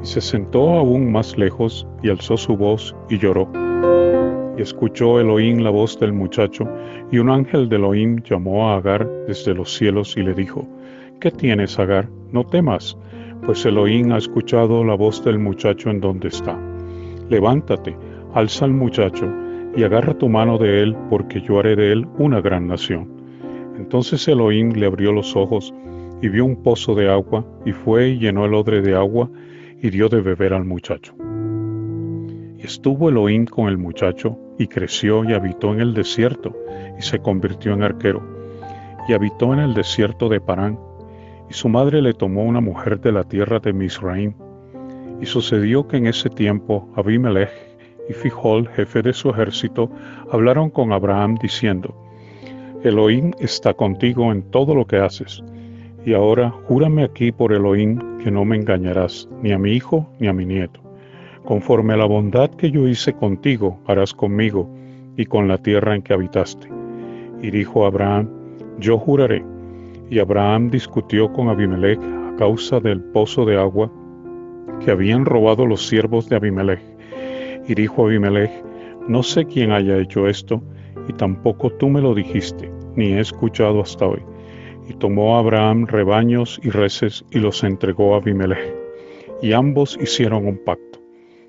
Y 0.00 0.06
se 0.06 0.20
sentó 0.20 0.70
aún 0.70 1.10
más 1.10 1.36
lejos, 1.36 1.86
y 2.02 2.08
alzó 2.08 2.36
su 2.36 2.56
voz, 2.56 2.94
y 3.10 3.18
lloró. 3.18 3.50
Y 4.56 4.62
escuchó 4.62 5.18
Elohim 5.20 5.58
la 5.58 5.70
voz 5.70 5.98
del 5.98 6.12
muchacho, 6.12 6.68
y 7.10 7.18
un 7.18 7.30
ángel 7.30 7.68
de 7.68 7.76
Elohim 7.76 8.22
llamó 8.22 8.70
a 8.70 8.76
Agar 8.76 9.06
desde 9.26 9.54
los 9.54 9.74
cielos 9.74 10.16
y 10.16 10.22
le 10.22 10.34
dijo, 10.34 10.66
¿Qué 11.20 11.32
tienes, 11.32 11.78
Agar? 11.80 12.08
No 12.30 12.44
temas, 12.44 12.96
pues 13.44 13.66
Elohim 13.66 14.12
ha 14.12 14.18
escuchado 14.18 14.84
la 14.84 14.94
voz 14.94 15.24
del 15.24 15.38
muchacho 15.40 15.90
en 15.90 16.00
donde 16.00 16.28
está. 16.28 16.58
Levántate, 17.28 17.96
alza 18.34 18.64
al 18.64 18.72
muchacho, 18.72 19.32
y 19.76 19.82
agarra 19.82 20.16
tu 20.16 20.28
mano 20.28 20.58
de 20.58 20.82
él, 20.82 20.96
porque 21.10 21.40
yo 21.40 21.58
haré 21.58 21.76
de 21.76 21.92
él 21.92 22.06
una 22.18 22.40
gran 22.40 22.66
nación. 22.68 23.10
Entonces 23.76 24.26
Elohim 24.28 24.72
le 24.72 24.86
abrió 24.86 25.12
los 25.12 25.36
ojos, 25.36 25.74
y 26.22 26.28
vio 26.28 26.44
un 26.44 26.62
pozo 26.62 26.94
de 26.94 27.10
agua, 27.10 27.44
y 27.64 27.72
fue 27.72 28.08
y 28.08 28.18
llenó 28.18 28.46
el 28.46 28.54
odre 28.54 28.80
de 28.80 28.94
agua, 28.94 29.30
y 29.82 29.90
dio 29.90 30.08
de 30.08 30.20
beber 30.20 30.54
al 30.54 30.64
muchacho. 30.64 31.14
Y 32.58 32.64
estuvo 32.64 33.08
Elohim 33.08 33.44
con 33.44 33.68
el 33.68 33.76
muchacho, 33.76 34.38
y 34.58 34.66
creció 34.66 35.24
y 35.24 35.34
habitó 35.34 35.74
en 35.74 35.80
el 35.80 35.92
desierto, 35.92 36.56
y 36.98 37.02
se 37.02 37.18
convirtió 37.18 37.74
en 37.74 37.82
arquero, 37.82 38.22
y 39.08 39.12
habitó 39.12 39.52
en 39.52 39.60
el 39.60 39.74
desierto 39.74 40.28
de 40.28 40.40
Parán, 40.40 40.78
y 41.50 41.52
su 41.52 41.68
madre 41.68 42.02
le 42.02 42.14
tomó 42.14 42.44
una 42.44 42.60
mujer 42.60 43.00
de 43.00 43.12
la 43.12 43.24
tierra 43.24 43.58
de 43.60 43.72
Misraim. 43.72 44.34
Y 45.20 45.26
sucedió 45.26 45.86
que 45.88 45.96
en 45.96 46.06
ese 46.06 46.28
tiempo 46.28 46.88
Abimelech 46.96 47.50
y 48.08 48.12
Fijol, 48.12 48.68
jefe 48.68 49.02
de 49.02 49.12
su 49.12 49.30
ejército, 49.30 49.90
hablaron 50.30 50.70
con 50.70 50.92
Abraham 50.92 51.36
diciendo, 51.40 51.94
Elohim 52.82 53.32
está 53.40 53.74
contigo 53.74 54.30
en 54.30 54.42
todo 54.50 54.74
lo 54.74 54.86
que 54.86 54.98
haces, 54.98 55.42
y 56.04 56.14
ahora 56.14 56.50
júrame 56.68 57.02
aquí 57.02 57.32
por 57.32 57.52
Elohim 57.52 58.18
que 58.22 58.30
no 58.30 58.44
me 58.44 58.56
engañarás, 58.56 59.28
ni 59.42 59.52
a 59.52 59.58
mi 59.58 59.72
hijo 59.72 60.08
ni 60.20 60.28
a 60.28 60.32
mi 60.32 60.44
nieto. 60.44 60.80
Conforme 61.44 61.94
a 61.94 61.96
la 61.96 62.06
bondad 62.06 62.50
que 62.50 62.70
yo 62.70 62.86
hice 62.86 63.12
contigo, 63.12 63.80
harás 63.86 64.14
conmigo 64.14 64.68
y 65.16 65.26
con 65.26 65.48
la 65.48 65.58
tierra 65.58 65.94
en 65.94 66.02
que 66.02 66.12
habitaste. 66.12 66.68
Y 67.42 67.50
dijo 67.50 67.86
Abraham, 67.86 68.28
yo 68.78 68.98
juraré 68.98 69.44
y 70.10 70.18
Abraham 70.18 70.70
discutió 70.70 71.32
con 71.32 71.48
Abimelech 71.48 71.98
a 72.00 72.36
causa 72.36 72.78
del 72.80 73.00
pozo 73.00 73.44
de 73.44 73.58
agua 73.58 73.90
que 74.86 74.92
habían 74.92 75.24
robado 75.24 75.66
los 75.66 75.88
siervos 75.88 76.28
de 76.28 76.36
Abimelech. 76.36 76.80
Y 77.66 77.74
dijo 77.74 78.06
Abimelech, 78.06 78.52
no 79.08 79.24
sé 79.24 79.44
quién 79.44 79.72
haya 79.72 79.98
hecho 79.98 80.28
esto, 80.28 80.62
y 81.08 81.12
tampoco 81.14 81.70
tú 81.70 81.88
me 81.88 82.00
lo 82.00 82.14
dijiste, 82.14 82.70
ni 82.94 83.06
he 83.06 83.18
escuchado 83.18 83.80
hasta 83.80 84.06
hoy. 84.06 84.22
Y 84.88 84.94
tomó 84.94 85.38
Abraham 85.38 85.88
rebaños 85.88 86.60
y 86.62 86.70
reces 86.70 87.24
y 87.32 87.40
los 87.40 87.64
entregó 87.64 88.14
a 88.14 88.18
Abimelech. 88.18 88.76
Y 89.42 89.54
ambos 89.54 89.98
hicieron 90.00 90.46
un 90.46 90.56
pacto. 90.64 91.00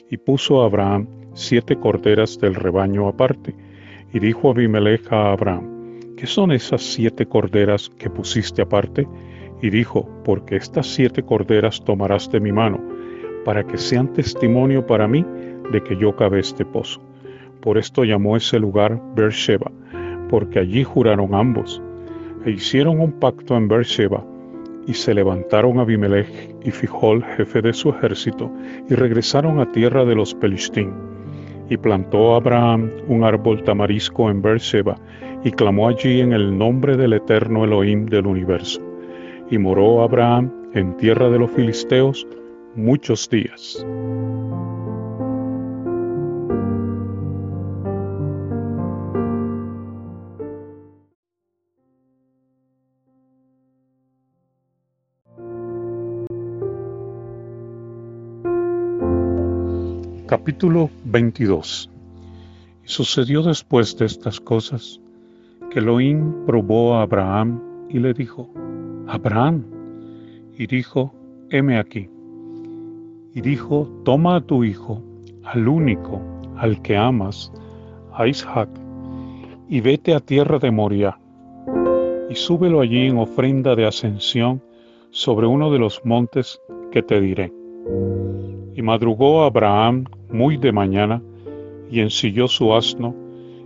Y 0.10 0.18
puso 0.18 0.64
Abraham 0.64 1.08
siete 1.36 1.76
corderas 1.76 2.40
del 2.40 2.56
rebaño 2.56 3.08
aparte. 3.08 3.54
Y 4.14 4.20
dijo 4.20 4.50
Abimelech 4.50 5.14
a 5.14 5.32
Abraham, 5.32 6.16
¿qué 6.18 6.26
son 6.26 6.52
esas 6.52 6.82
siete 6.82 7.28
corderas 7.28 7.92
que 8.00 8.10
pusiste 8.10 8.64
aparte? 8.64 9.08
Y 9.62 9.70
dijo, 9.70 10.10
porque 10.26 10.56
estas 10.56 10.88
siete 10.88 11.22
corderas 11.22 11.84
tomarás 11.84 12.32
de 12.32 12.40
mi 12.40 12.52
mano, 12.52 12.97
para 13.48 13.66
que 13.66 13.78
sean 13.78 14.12
testimonio 14.12 14.86
para 14.86 15.08
mí 15.08 15.26
de 15.72 15.82
que 15.82 15.96
yo 15.96 16.14
cavé 16.18 16.42
este 16.42 16.66
pozo. 16.66 17.00
Por 17.62 17.78
esto 17.78 18.04
llamó 18.04 18.36
ese 18.36 18.60
lugar 18.60 19.02
Beersheba, 19.16 19.72
porque 20.30 20.60
allí 20.60 20.84
juraron 20.84 21.34
ambos. 21.34 21.82
E 22.46 22.52
hicieron 22.52 23.00
un 23.00 23.14
pacto 23.14 23.56
en 23.56 23.70
Beersheba, 23.70 24.22
y 24.86 24.94
se 24.94 25.14
levantaron 25.14 25.80
Abimelech 25.80 26.28
y 26.66 26.72
Fijol, 26.72 27.24
jefe 27.24 27.62
de 27.62 27.72
su 27.72 27.92
ejército, 27.92 28.52
y 28.90 28.96
regresaron 28.96 29.62
a 29.62 29.72
tierra 29.72 30.04
de 30.04 30.16
los 30.16 30.36
Pelistín. 30.36 30.92
Y 31.70 31.78
plantó 31.78 32.36
Abraham 32.36 32.92
un 33.08 33.24
árbol 33.24 33.64
tamarisco 33.64 34.30
en 34.30 34.42
Beersheba, 34.42 34.98
y 35.46 35.52
clamó 35.52 35.88
allí 35.88 36.20
en 36.20 36.34
el 36.34 36.58
nombre 36.58 36.98
del 36.98 37.14
eterno 37.14 37.64
Elohim 37.64 38.08
del 38.08 38.28
universo. 38.28 38.82
Y 39.50 39.58
moró 39.58 40.04
Abraham 40.04 40.52
en 40.74 40.98
tierra 40.98 41.30
de 41.30 41.40
los 41.40 41.52
filisteos 41.52 42.28
muchos 42.78 43.28
días. 43.30 43.84
Capítulo 60.28 60.90
22 61.06 61.90
Y 62.84 62.88
sucedió 62.88 63.42
después 63.42 63.98
de 63.98 64.06
estas 64.06 64.40
cosas 64.40 65.00
que 65.72 65.80
Elohim 65.80 66.46
probó 66.46 66.96
a 66.96 67.02
Abraham 67.02 67.62
y 67.90 68.00
le 68.00 68.14
dijo, 68.14 68.50
Abraham, 69.08 69.64
y 70.58 70.68
dijo, 70.68 71.14
heme 71.50 71.80
aquí. 71.80 72.10
Y 73.38 73.42
dijo, 73.42 73.88
toma 74.04 74.38
a 74.38 74.42
tu 74.42 74.64
hijo, 74.64 75.00
al 75.44 75.68
único, 75.68 76.20
al 76.58 76.82
que 76.82 76.98
amas, 76.98 77.54
a 78.12 78.26
Isaac, 78.26 78.68
y 79.70 79.80
vete 79.80 80.16
a 80.16 80.20
tierra 80.20 80.58
de 80.58 80.72
Moria, 80.72 81.20
y 82.32 82.34
súbelo 82.34 82.82
allí 82.82 83.06
en 83.06 83.20
ofrenda 83.20 83.76
de 83.76 83.86
ascensión 83.86 84.64
sobre 85.12 85.46
uno 85.46 85.70
de 85.72 85.78
los 85.78 86.04
montes 86.04 86.60
que 86.92 87.04
te 87.04 87.22
diré. 87.22 87.54
Y 88.74 88.82
madrugó 88.82 89.44
Abraham 89.44 90.06
muy 90.32 90.58
de 90.58 90.72
mañana, 90.72 91.22
y 91.92 92.00
ensilló 92.00 92.48
su 92.48 92.74
asno, 92.74 93.14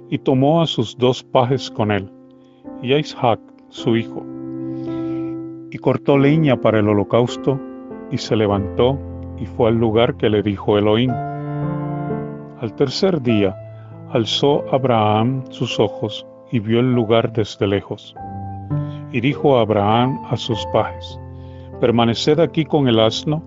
y 0.10 0.18
tomó 0.18 0.62
a 0.62 0.66
sus 0.66 0.98
dos 0.98 1.24
pajes 1.24 1.72
con 1.72 1.92
él, 1.92 2.12
y 2.82 2.92
a 2.92 3.00
Isaac, 3.00 3.40
su 3.70 3.96
hijo, 3.96 4.26
y 5.72 5.78
cortó 5.78 6.18
leña 6.18 6.60
para 6.60 6.80
el 6.80 6.90
holocausto, 6.90 7.58
y 8.12 8.18
se 8.18 8.36
levantó 8.36 9.00
y 9.42 9.46
fue 9.46 9.70
al 9.70 9.76
lugar 9.76 10.16
que 10.16 10.30
le 10.30 10.44
dijo 10.44 10.78
Elohim. 10.78 11.12
Al 11.12 12.74
tercer 12.76 13.22
día, 13.22 13.56
Alzó 14.14 14.66
Abraham 14.74 15.46
sus 15.52 15.80
ojos 15.80 16.28
y 16.52 16.60
vio 16.60 16.82
el 16.82 16.94
lugar 16.94 17.32
desde 17.32 17.66
lejos. 17.66 18.14
Y 19.14 19.22
dijo 19.22 19.58
Abraham 19.58 20.20
a 20.30 20.36
sus 20.36 20.66
pajes, 20.74 21.18
Permaneced 21.80 22.42
aquí 22.42 22.66
con 22.66 22.90
el 22.90 23.00
asno, 23.00 23.42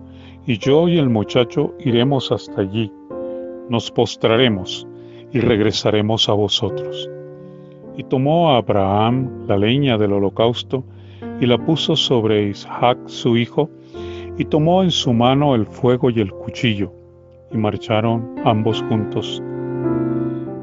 y 0.47 0.57
yo 0.57 0.89
y 0.89 0.99
el 0.99 1.11
muchacho 1.11 1.75
iremos 1.81 2.33
hasta 2.33 2.63
allí. 2.63 2.91
Nos 3.69 3.91
postraremos 3.91 4.87
y 5.33 5.41
regresaremos 5.41 6.31
a 6.31 6.33
vosotros. 6.33 7.11
Y 7.99 8.05
tomó 8.05 8.51
a 8.51 8.57
Abraham 8.57 9.47
la 9.47 9.59
leña 9.59 9.99
del 9.99 10.15
holocausto 10.15 10.83
y 11.41 11.47
la 11.47 11.59
puso 11.59 11.95
sobre 11.95 12.49
Isaac 12.49 12.99
su 13.07 13.37
hijo, 13.37 13.69
y 14.37 14.45
tomó 14.47 14.83
en 14.83 14.91
su 14.91 15.13
mano 15.13 15.55
el 15.55 15.67
fuego 15.67 16.11
y 16.11 16.21
el 16.21 16.31
cuchillo, 16.31 16.93
y 17.51 17.57
marcharon 17.57 18.35
ambos 18.45 18.83
juntos. 18.89 19.43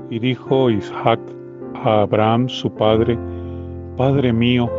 Y 0.10 0.19
dijo 0.19 0.69
Isaac 0.69 1.19
a 1.75 2.01
Abraham 2.01 2.49
su 2.49 2.73
padre, 2.73 3.17
Padre 3.95 4.34
mío, 4.34 4.69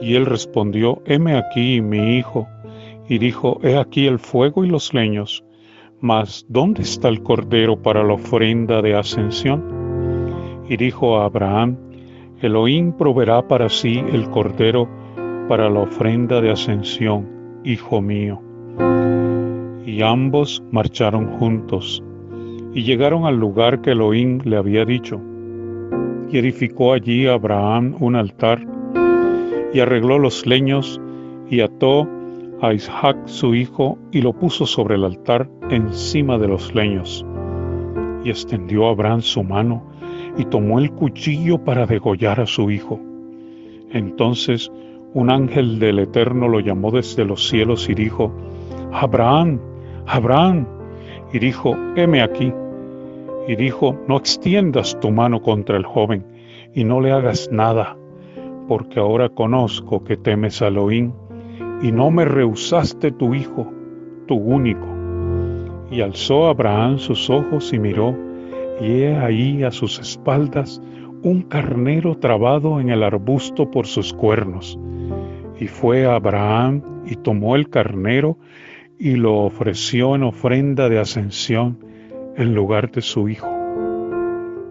y 0.00 0.14
él 0.14 0.26
respondió, 0.26 1.00
Heme 1.06 1.36
aquí 1.36 1.80
mi 1.80 2.16
hijo, 2.18 2.48
y 3.08 3.18
dijo, 3.18 3.60
He 3.62 3.76
aquí 3.76 4.06
el 4.06 4.18
fuego 4.18 4.64
y 4.64 4.68
los 4.68 4.92
leños, 4.92 5.44
mas 6.00 6.44
¿dónde 6.48 6.82
está 6.82 7.08
el 7.08 7.22
cordero 7.22 7.80
para 7.80 8.02
la 8.02 8.14
ofrenda 8.14 8.82
de 8.82 8.96
ascensión? 8.96 9.62
Y 10.68 10.76
dijo 10.76 11.18
a 11.18 11.26
Abraham, 11.26 11.76
Elohim 12.40 12.92
proveerá 12.92 13.46
para 13.46 13.68
sí 13.68 14.02
el 14.12 14.28
cordero 14.30 14.88
para 15.48 15.70
la 15.70 15.80
ofrenda 15.80 16.40
de 16.40 16.50
ascensión, 16.50 17.28
hijo 17.64 18.00
mío. 18.00 18.40
Y 19.84 20.02
ambos 20.02 20.62
marcharon 20.70 21.26
juntos, 21.38 22.02
y 22.72 22.82
llegaron 22.82 23.26
al 23.26 23.36
lugar 23.36 23.80
que 23.82 23.90
Elohim 23.90 24.40
le 24.44 24.56
había 24.56 24.84
dicho. 24.84 25.20
Y 26.30 26.38
edificó 26.38 26.92
allí 26.92 27.26
Abraham 27.26 27.96
un 28.00 28.16
altar, 28.16 28.66
y 29.74 29.80
arregló 29.80 30.18
los 30.18 30.46
leños, 30.46 31.00
y 31.50 31.60
ató 31.60 32.08
a 32.62 32.72
Isaac 32.72 33.16
su 33.26 33.54
hijo, 33.54 33.98
y 34.12 34.22
lo 34.22 34.32
puso 34.32 34.66
sobre 34.66 34.94
el 34.94 35.04
altar 35.04 35.48
encima 35.70 36.38
de 36.38 36.48
los 36.48 36.74
leños. 36.74 37.26
Y 38.24 38.30
extendió 38.30 38.88
Abraham 38.88 39.20
su 39.20 39.42
mano, 39.42 39.82
y 40.38 40.44
tomó 40.46 40.78
el 40.78 40.90
cuchillo 40.92 41.62
para 41.62 41.86
degollar 41.86 42.40
a 42.40 42.46
su 42.46 42.70
hijo. 42.70 42.98
Entonces 43.90 44.70
un 45.14 45.30
ángel 45.30 45.78
del 45.78 45.98
Eterno 45.98 46.48
lo 46.48 46.60
llamó 46.60 46.90
desde 46.90 47.24
los 47.24 47.48
cielos 47.48 47.88
y 47.88 47.94
dijo, 47.94 48.32
Abraham, 48.92 49.60
Abraham. 50.06 50.66
Y 51.32 51.38
dijo, 51.38 51.76
heme 51.96 52.22
aquí. 52.22 52.52
Y 53.48 53.56
dijo, 53.56 53.96
no 54.06 54.16
extiendas 54.16 54.98
tu 55.00 55.10
mano 55.10 55.42
contra 55.42 55.76
el 55.76 55.84
joven 55.84 56.24
y 56.74 56.84
no 56.84 57.00
le 57.00 57.12
hagas 57.12 57.50
nada, 57.52 57.96
porque 58.68 59.00
ahora 59.00 59.28
conozco 59.28 60.04
que 60.04 60.16
temes 60.16 60.62
a 60.62 60.68
Elohim 60.68 61.12
y 61.82 61.92
no 61.92 62.10
me 62.10 62.24
rehusaste 62.24 63.10
tu 63.12 63.34
hijo, 63.34 63.66
tu 64.26 64.36
único. 64.36 64.86
Y 65.90 66.00
alzó 66.00 66.46
Abraham 66.46 66.98
sus 66.98 67.28
ojos 67.28 67.72
y 67.72 67.78
miró, 67.78 68.14
y 68.80 69.02
he 69.02 69.16
ahí 69.16 69.62
a 69.62 69.70
sus 69.70 69.98
espaldas 69.98 70.80
un 71.22 71.42
carnero 71.42 72.16
trabado 72.16 72.80
en 72.80 72.90
el 72.90 73.02
arbusto 73.02 73.70
por 73.70 73.86
sus 73.86 74.12
cuernos. 74.12 74.78
Y 75.62 75.68
fue 75.68 76.06
Abraham 76.06 77.04
y 77.06 77.14
tomó 77.14 77.54
el 77.54 77.70
carnero 77.70 78.36
y 78.98 79.14
lo 79.14 79.44
ofreció 79.44 80.16
en 80.16 80.24
ofrenda 80.24 80.88
de 80.88 80.98
ascensión 80.98 81.78
en 82.36 82.52
lugar 82.52 82.90
de 82.90 83.00
su 83.00 83.28
hijo. 83.28 83.48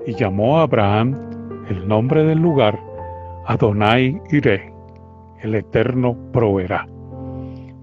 Y 0.06 0.16
llamó 0.16 0.60
a 0.60 0.64
Abraham 0.64 1.16
el 1.70 1.88
nombre 1.88 2.26
del 2.26 2.40
lugar 2.40 2.78
Adonai 3.46 4.20
Iré, 4.32 4.74
el 5.42 5.56
Eterno 5.56 6.18
proveerá. 6.34 6.90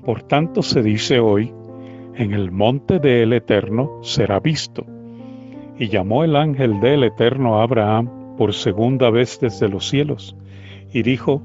Por 0.05 0.25
tanto 0.25 0.61
se 0.61 0.83
dice 0.83 1.19
hoy, 1.19 1.51
en 2.15 2.35
el 2.35 2.51
monte 2.51 2.99
del 2.99 3.33
Eterno 3.33 4.01
será 4.03 4.39
visto. 4.39 4.85
Y 5.79 5.89
llamó 5.89 6.25
el 6.25 6.37
ángel 6.37 6.79
del 6.81 7.05
Eterno 7.05 7.59
a 7.59 7.63
Abraham 7.63 8.37
por 8.37 8.53
segunda 8.53 9.09
vez 9.09 9.41
desde 9.41 9.71
los 9.71 9.89
cielos, 9.89 10.37
y 10.93 11.03
dijo, 11.03 11.41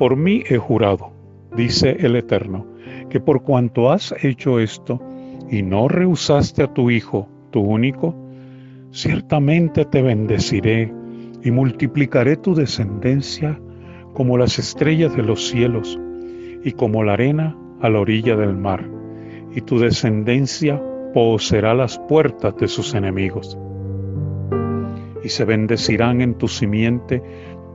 Por 0.00 0.16
mí 0.16 0.42
he 0.48 0.56
jurado, 0.56 1.12
dice 1.54 1.94
el 2.00 2.16
Eterno, 2.16 2.64
que 3.10 3.20
por 3.20 3.42
cuanto 3.42 3.92
has 3.92 4.14
hecho 4.22 4.58
esto, 4.58 4.98
y 5.50 5.60
no 5.60 5.88
rehusaste 5.88 6.62
a 6.62 6.72
tu 6.72 6.90
Hijo, 6.90 7.28
tu 7.50 7.60
único, 7.60 8.14
ciertamente 8.92 9.84
te 9.84 10.00
bendeciré 10.00 10.90
y 11.44 11.50
multiplicaré 11.50 12.38
tu 12.38 12.54
descendencia 12.54 13.60
como 14.14 14.38
las 14.38 14.58
estrellas 14.58 15.14
de 15.14 15.22
los 15.22 15.46
cielos 15.48 16.00
y 16.64 16.72
como 16.72 17.04
la 17.04 17.12
arena 17.12 17.54
a 17.82 17.90
la 17.90 18.00
orilla 18.00 18.36
del 18.36 18.56
mar, 18.56 18.82
y 19.54 19.60
tu 19.60 19.78
descendencia 19.78 20.82
poseerá 21.12 21.74
las 21.74 21.98
puertas 22.08 22.56
de 22.56 22.68
sus 22.68 22.94
enemigos. 22.94 23.58
Y 25.22 25.28
se 25.28 25.44
bendecirán 25.44 26.22
en 26.22 26.36
tu 26.36 26.48
simiente 26.48 27.22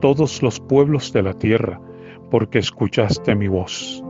todos 0.00 0.42
los 0.42 0.58
pueblos 0.58 1.12
de 1.12 1.22
la 1.22 1.32
tierra, 1.34 1.80
porque 2.30 2.58
escuchaste 2.58 3.34
mi 3.34 3.48
voz. 3.48 4.02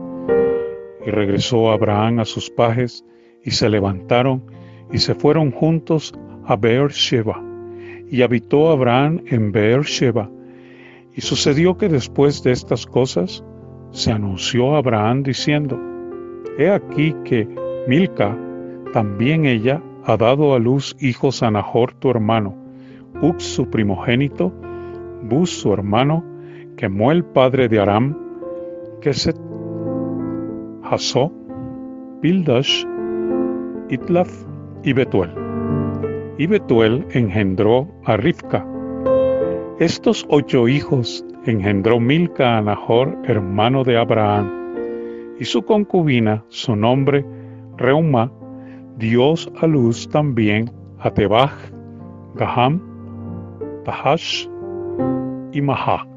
Y 1.05 1.09
regresó 1.09 1.71
Abraham 1.71 2.19
a 2.19 2.25
sus 2.25 2.49
pajes, 2.49 3.05
y 3.43 3.51
se 3.51 3.69
levantaron, 3.69 4.43
y 4.91 4.97
se 4.97 5.15
fueron 5.15 5.51
juntos 5.51 6.13
a 6.45 6.55
Beersheba. 6.55 7.41
Y 8.09 8.21
habitó 8.21 8.69
Abraham 8.69 9.21
en 9.27 9.51
Beersheba. 9.51 10.29
Y 11.13 11.21
sucedió 11.21 11.77
que 11.77 11.89
después 11.89 12.43
de 12.43 12.51
estas 12.51 12.85
cosas, 12.85 13.43
se 13.91 14.11
anunció 14.11 14.75
a 14.75 14.79
Abraham 14.79 15.23
diciendo, 15.23 15.79
He 16.57 16.69
aquí 16.69 17.15
que 17.23 17.47
Milca, 17.87 18.37
también 18.93 19.45
ella, 19.45 19.81
ha 20.03 20.17
dado 20.17 20.53
a 20.53 20.59
luz 20.59 20.95
hijos 20.99 21.43
a 21.43 21.51
Nahor 21.51 21.93
tu 21.93 22.09
hermano, 22.09 22.55
Ux 23.21 23.43
su 23.43 23.69
primogénito, 23.69 24.53
Bus 25.23 25.49
su 25.49 25.73
hermano, 25.73 26.23
quemó 26.77 27.11
el 27.11 27.25
padre 27.25 27.67
de 27.67 27.79
Aram, 27.79 28.15
Keset, 29.01 29.35
Hasó, 30.83 31.33
Pildash, 32.21 32.85
Itlaf 33.89 34.29
y 34.83 34.93
Betuel. 34.93 35.31
Y 36.37 36.45
Betuel 36.45 37.03
engendró 37.11 37.87
a 38.05 38.15
Rivka. 38.15 38.65
Estos 39.79 40.25
ocho 40.29 40.67
hijos 40.67 41.25
engendró 41.45 41.99
Milca 41.99 42.57
a 42.57 42.61
Nahor, 42.61 43.17
hermano 43.25 43.83
de 43.83 43.97
Abraham, 43.97 44.51
y 45.39 45.45
su 45.45 45.63
concubina, 45.63 46.45
su 46.49 46.75
nombre, 46.75 47.25
Reuma, 47.77 48.31
dio 48.97 49.33
a 49.61 49.67
luz 49.67 50.07
también 50.09 50.71
a 50.99 51.11
Tebach, 51.11 51.53
Gaham, 52.35 52.81
Tahash 53.83 54.47
y 55.53 55.61
Maha. 55.61 56.16